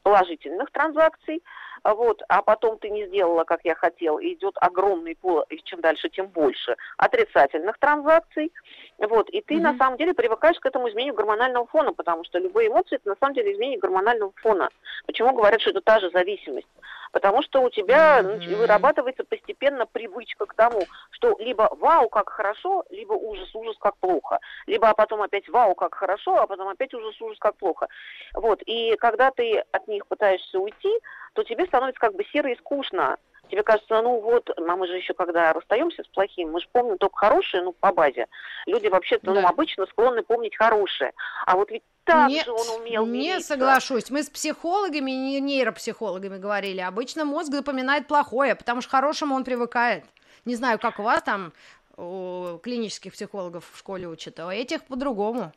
положительных 0.02 0.70
транзакций. 0.70 1.42
А 1.86 1.94
Вот, 1.94 2.20
а 2.28 2.42
потом 2.42 2.78
ты 2.78 2.90
не 2.90 3.06
сделала, 3.06 3.44
как 3.44 3.60
я 3.62 3.76
хотел, 3.76 4.18
и 4.18 4.34
идет 4.34 4.56
огромный 4.60 5.14
пул, 5.14 5.42
и 5.42 5.62
чем 5.62 5.80
дальше, 5.80 6.08
тем 6.08 6.26
больше 6.26 6.76
отрицательных 6.96 7.78
транзакций. 7.78 8.52
Вот, 8.98 9.30
и 9.30 9.40
ты 9.40 9.54
Мгм. 9.54 9.62
на 9.62 9.78
самом 9.78 9.96
деле 9.96 10.12
привыкаешь 10.12 10.58
к 10.58 10.66
этому 10.66 10.88
изменению 10.88 11.14
гормонального 11.14 11.64
фона, 11.66 11.92
потому 11.92 12.24
что 12.24 12.40
любые 12.40 12.70
эмоции 12.70 12.96
это 12.96 13.10
на 13.10 13.16
самом 13.20 13.34
деле 13.34 13.52
изменение 13.52 13.78
гормонального 13.78 14.32
фона. 14.34 14.68
Почему 15.06 15.32
говорят, 15.32 15.60
что 15.60 15.70
это 15.70 15.80
та 15.80 16.00
же 16.00 16.10
зависимость? 16.10 16.66
Потому 17.12 17.42
что 17.42 17.62
у 17.62 17.70
тебя 17.70 18.22
ну, 18.22 18.38
вырабатывается 18.56 19.24
постепенно 19.24 19.86
привычка 19.86 20.46
к 20.46 20.54
тому, 20.54 20.82
что 21.10 21.36
либо 21.38 21.68
вау, 21.78 22.08
как 22.08 22.30
хорошо, 22.30 22.84
либо 22.90 23.12
ужас, 23.12 23.54
ужас, 23.54 23.76
как 23.78 23.96
плохо. 23.98 24.38
Либо 24.66 24.88
а 24.88 24.94
потом 24.94 25.22
опять 25.22 25.48
вау, 25.48 25.74
как 25.74 25.94
хорошо, 25.94 26.36
а 26.36 26.46
потом 26.46 26.68
опять 26.68 26.94
ужас, 26.94 27.20
ужас, 27.20 27.38
как 27.38 27.56
плохо. 27.56 27.88
Вот, 28.34 28.62
и 28.66 28.96
когда 28.96 29.30
ты 29.30 29.64
от 29.72 29.88
них 29.88 30.06
пытаешься 30.06 30.58
уйти, 30.58 30.92
то 31.34 31.42
тебе 31.42 31.66
становится 31.66 32.00
как 32.00 32.14
бы 32.14 32.24
серо 32.32 32.50
и 32.50 32.56
скучно. 32.56 33.16
Тебе 33.48 33.62
кажется, 33.62 34.02
ну 34.02 34.20
вот, 34.20 34.50
а 34.56 34.76
мы 34.76 34.86
же 34.86 34.96
еще 34.96 35.14
когда 35.14 35.52
расстаемся 35.52 36.02
с 36.02 36.08
плохим, 36.08 36.50
мы 36.50 36.60
же 36.60 36.66
помним 36.72 36.98
только 36.98 37.16
хорошее, 37.16 37.62
ну, 37.62 37.72
по 37.72 37.92
базе. 37.92 38.26
Люди 38.66 38.88
вообще-то, 38.88 39.32
ну, 39.32 39.40
Да. 39.42 39.48
обычно 39.48 39.86
склонны 39.86 40.22
помнить 40.22 40.56
хорошее. 40.56 41.12
А 41.46 41.56
вот 41.56 41.70
ведь 41.70 41.82
так 42.04 42.28
Нет, 42.28 42.44
же 42.44 42.52
он 42.52 42.80
умел 42.80 43.06
не 43.06 43.18
мириться. 43.28 43.48
соглашусь. 43.54 44.10
Мы 44.10 44.22
с 44.24 44.30
психологами, 44.30 45.10
не 45.12 45.40
нейропсихологами 45.40 46.38
говорили. 46.38 46.80
Обычно 46.80 47.24
мозг 47.24 47.52
запоминает 47.52 48.08
плохое, 48.08 48.54
потому 48.56 48.80
что 48.80 48.88
к 48.88 48.92
хорошему 48.92 49.34
он 49.36 49.44
привыкает. 49.44 50.04
Не 50.44 50.56
знаю, 50.56 50.78
как 50.78 50.98
у 50.98 51.02
вас 51.02 51.22
там 51.22 51.52
у 51.96 52.58
клинических 52.62 53.12
психологов 53.12 53.68
в 53.72 53.78
школе 53.78 54.06
учат, 54.08 54.38
а 54.40 54.46
у 54.48 54.50
этих 54.50 54.84
по-другому. 54.84 55.52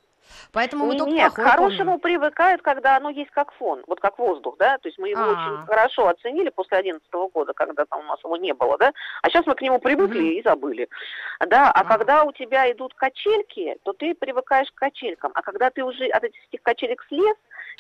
Поэтому 0.52 0.86
мы 0.86 0.98
только 0.98 1.14
Нет, 1.14 1.34
к 1.34 1.36
хорошему 1.42 2.00
помним. 2.00 2.00
привыкают, 2.00 2.62
когда 2.62 2.98
оно 2.98 3.10
есть 3.10 3.32
как 3.32 3.52
фон, 3.54 3.84
вот 3.88 4.00
как 4.00 4.18
воздух, 4.20 4.56
да, 4.58 4.78
то 4.78 4.88
есть 4.88 4.98
мы 4.98 5.10
его 5.10 5.22
А. 5.22 5.32
очень 5.32 5.66
хорошо 5.66 6.08
оценили 6.08 6.50
после 6.50 6.78
одиннадцатого 6.78 7.28
года, 7.30 7.54
когда 7.54 7.86
там 7.86 8.00
у 8.02 8.04
нас 8.04 8.20
его 8.24 8.38
не 8.38 8.54
было, 8.54 8.78
да, 8.78 8.94
а 9.22 9.30
сейчас 9.30 9.46
мы 9.46 9.56
к 9.56 9.62
нему 9.62 9.80
привыкли 9.80 10.20
Мгм. 10.20 10.32
и 10.32 10.42
забыли, 10.44 10.90
да, 11.48 11.72
а 11.72 11.82
Ага. 11.82 11.98
когда 11.98 12.24
у 12.24 12.32
тебя 12.32 12.72
идут 12.72 12.94
качельки, 12.96 13.78
то 13.84 13.94
ты 13.94 14.14
привыкаешь 14.14 14.70
к 14.72 14.76
качелькам, 14.76 15.32
а 15.34 15.42
когда 15.42 15.70
ты 15.70 15.84
уже 15.84 16.08
от 16.08 16.24
этих 16.24 16.62
качелек 16.62 17.04
слез, 17.08 17.36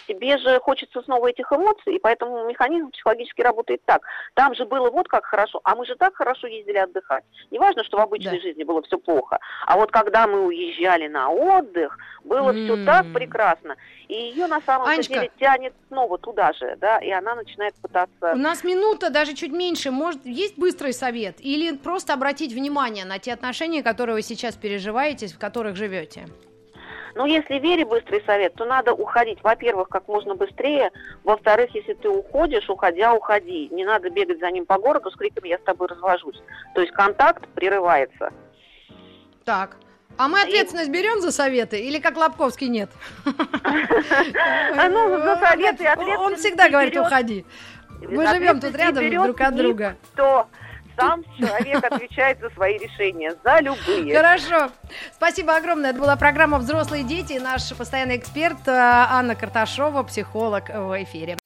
тебе 0.08 0.38
же 0.38 0.60
хочется 0.60 1.02
снова 1.02 1.28
этих 1.28 1.52
эмоций, 1.52 1.96
и 1.96 2.00
поэтому 2.00 2.48
механизм 2.48 2.90
психологически 2.92 3.42
работает 3.42 3.82
так. 3.86 4.02
Там 4.34 4.56
же 4.56 4.66
было 4.66 4.90
вот 4.90 5.10
как 5.10 5.26
хорошо, 5.26 5.60
а 5.64 5.76
мы 5.76 5.86
же 5.86 5.96
так 5.96 6.16
хорошо 6.16 6.48
ездили 6.48 6.78
отдыхать. 6.78 7.26
Не 7.52 7.60
важно, 7.60 7.84
что 7.84 7.98
в 7.98 8.02
обычной 8.02 8.38
да. 8.38 8.42
жизни 8.42 8.64
было 8.64 8.82
все 8.84 8.98
плохо, 8.98 9.40
а 9.66 9.76
вот 9.76 9.92
когда 9.92 10.26
мы 10.26 10.46
уезжали 10.46 11.08
на 11.08 11.30
отдых, 11.30 11.98
было 12.24 12.52
mm. 12.52 12.64
все 12.64 12.86
так 12.86 13.12
прекрасно, 13.14 13.76
и 14.08 14.14
ее 14.14 14.48
на 14.48 14.62
самом 14.62 14.88
Анечка, 14.88 15.14
деле 15.14 15.32
тянет 15.40 15.74
снова 15.90 16.18
туда 16.18 16.54
же, 16.54 16.78
да, 16.80 17.00
и 17.00 17.10
она 17.12 17.36
начинает 17.36 17.76
пытаться... 17.76 18.34
У 18.34 18.38
нас 18.38 18.64
минута, 18.64 19.10
даже 19.10 19.34
чуть 19.34 19.52
меньше, 19.52 19.92
может, 19.92 20.26
есть 20.26 20.58
быстрый 20.58 20.94
совет? 20.94 21.36
Или 21.40 21.76
просто 21.76 22.14
обратить 22.14 22.54
внимание 22.54 23.06
на 23.06 23.20
те 23.20 23.34
отношения, 23.34 23.49
которые 23.84 24.16
вы 24.16 24.22
сейчас 24.22 24.56
переживаете, 24.56 25.28
в 25.28 25.38
которых 25.38 25.76
живете? 25.76 26.28
Но 27.16 27.26
если 27.26 27.60
Вере 27.60 27.86
быстрый 27.86 28.24
совет, 28.26 28.54
то 28.54 28.66
надо 28.66 28.94
уходить, 28.94 29.40
во-первых, 29.44 29.90
как 29.90 30.08
можно 30.08 30.36
быстрее, 30.36 30.92
во-вторых, 31.24 31.74
если 31.74 31.94
ты 31.94 32.08
уходишь, 32.08 32.70
уходя, 32.70 33.14
уходи. 33.14 33.68
Не 33.72 33.84
надо 33.84 34.10
бегать 34.10 34.40
за 34.40 34.50
ним 34.52 34.66
по 34.66 34.78
городу 34.78 35.12
с 35.12 35.16
криками 35.16 35.50
«я 35.50 35.58
с 35.58 35.62
тобой 35.62 35.88
развожусь». 35.88 36.42
То 36.76 36.82
есть 36.82 36.94
контакт 36.94 37.48
прерывается. 37.50 38.32
Так, 39.44 39.78
а 40.18 40.28
мы 40.28 40.42
ответственность 40.42 40.92
берем 40.92 41.22
за 41.22 41.32
советы 41.32 41.80
или 41.80 42.00
как 42.00 42.18
Лобковский 42.18 42.68
нет? 42.68 42.90
Ну, 44.92 45.18
за 45.18 45.36
советы 45.38 45.88
Он 46.18 46.36
всегда 46.36 46.70
говорит, 46.70 46.98
уходи. 46.98 47.46
Мы 48.02 48.28
живем 48.28 48.60
тут 48.60 48.76
рядом 48.76 49.10
друг 49.10 49.42
от 49.42 49.56
друга. 49.56 49.96
Кто 50.14 50.48
сам 51.00 51.24
человек 51.38 51.84
отвечает 51.84 52.40
за 52.40 52.50
свои 52.50 52.78
решения, 52.78 53.36
за 53.44 53.60
любые. 53.62 54.16
Хорошо. 54.16 54.72
Спасибо 55.14 55.56
огромное. 55.56 55.92
Это 55.92 56.00
была 56.00 56.16
программа 56.16 56.60
«Взрослые 56.60 57.04
дети» 57.04 57.34
и 57.34 57.40
наш 57.40 57.74
постоянный 57.74 58.18
эксперт 58.18 58.68
э, 58.68 58.72
Анна 58.72 59.36
Карташова, 59.36 60.04
психолог 60.04 60.70
в 60.70 61.04
эфире. 61.04 61.38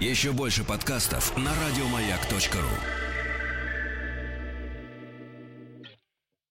Еще 0.00 0.32
больше 0.32 0.64
подкастов 0.64 1.36
на 1.36 1.50
радиомаяк.ру 1.50 3.07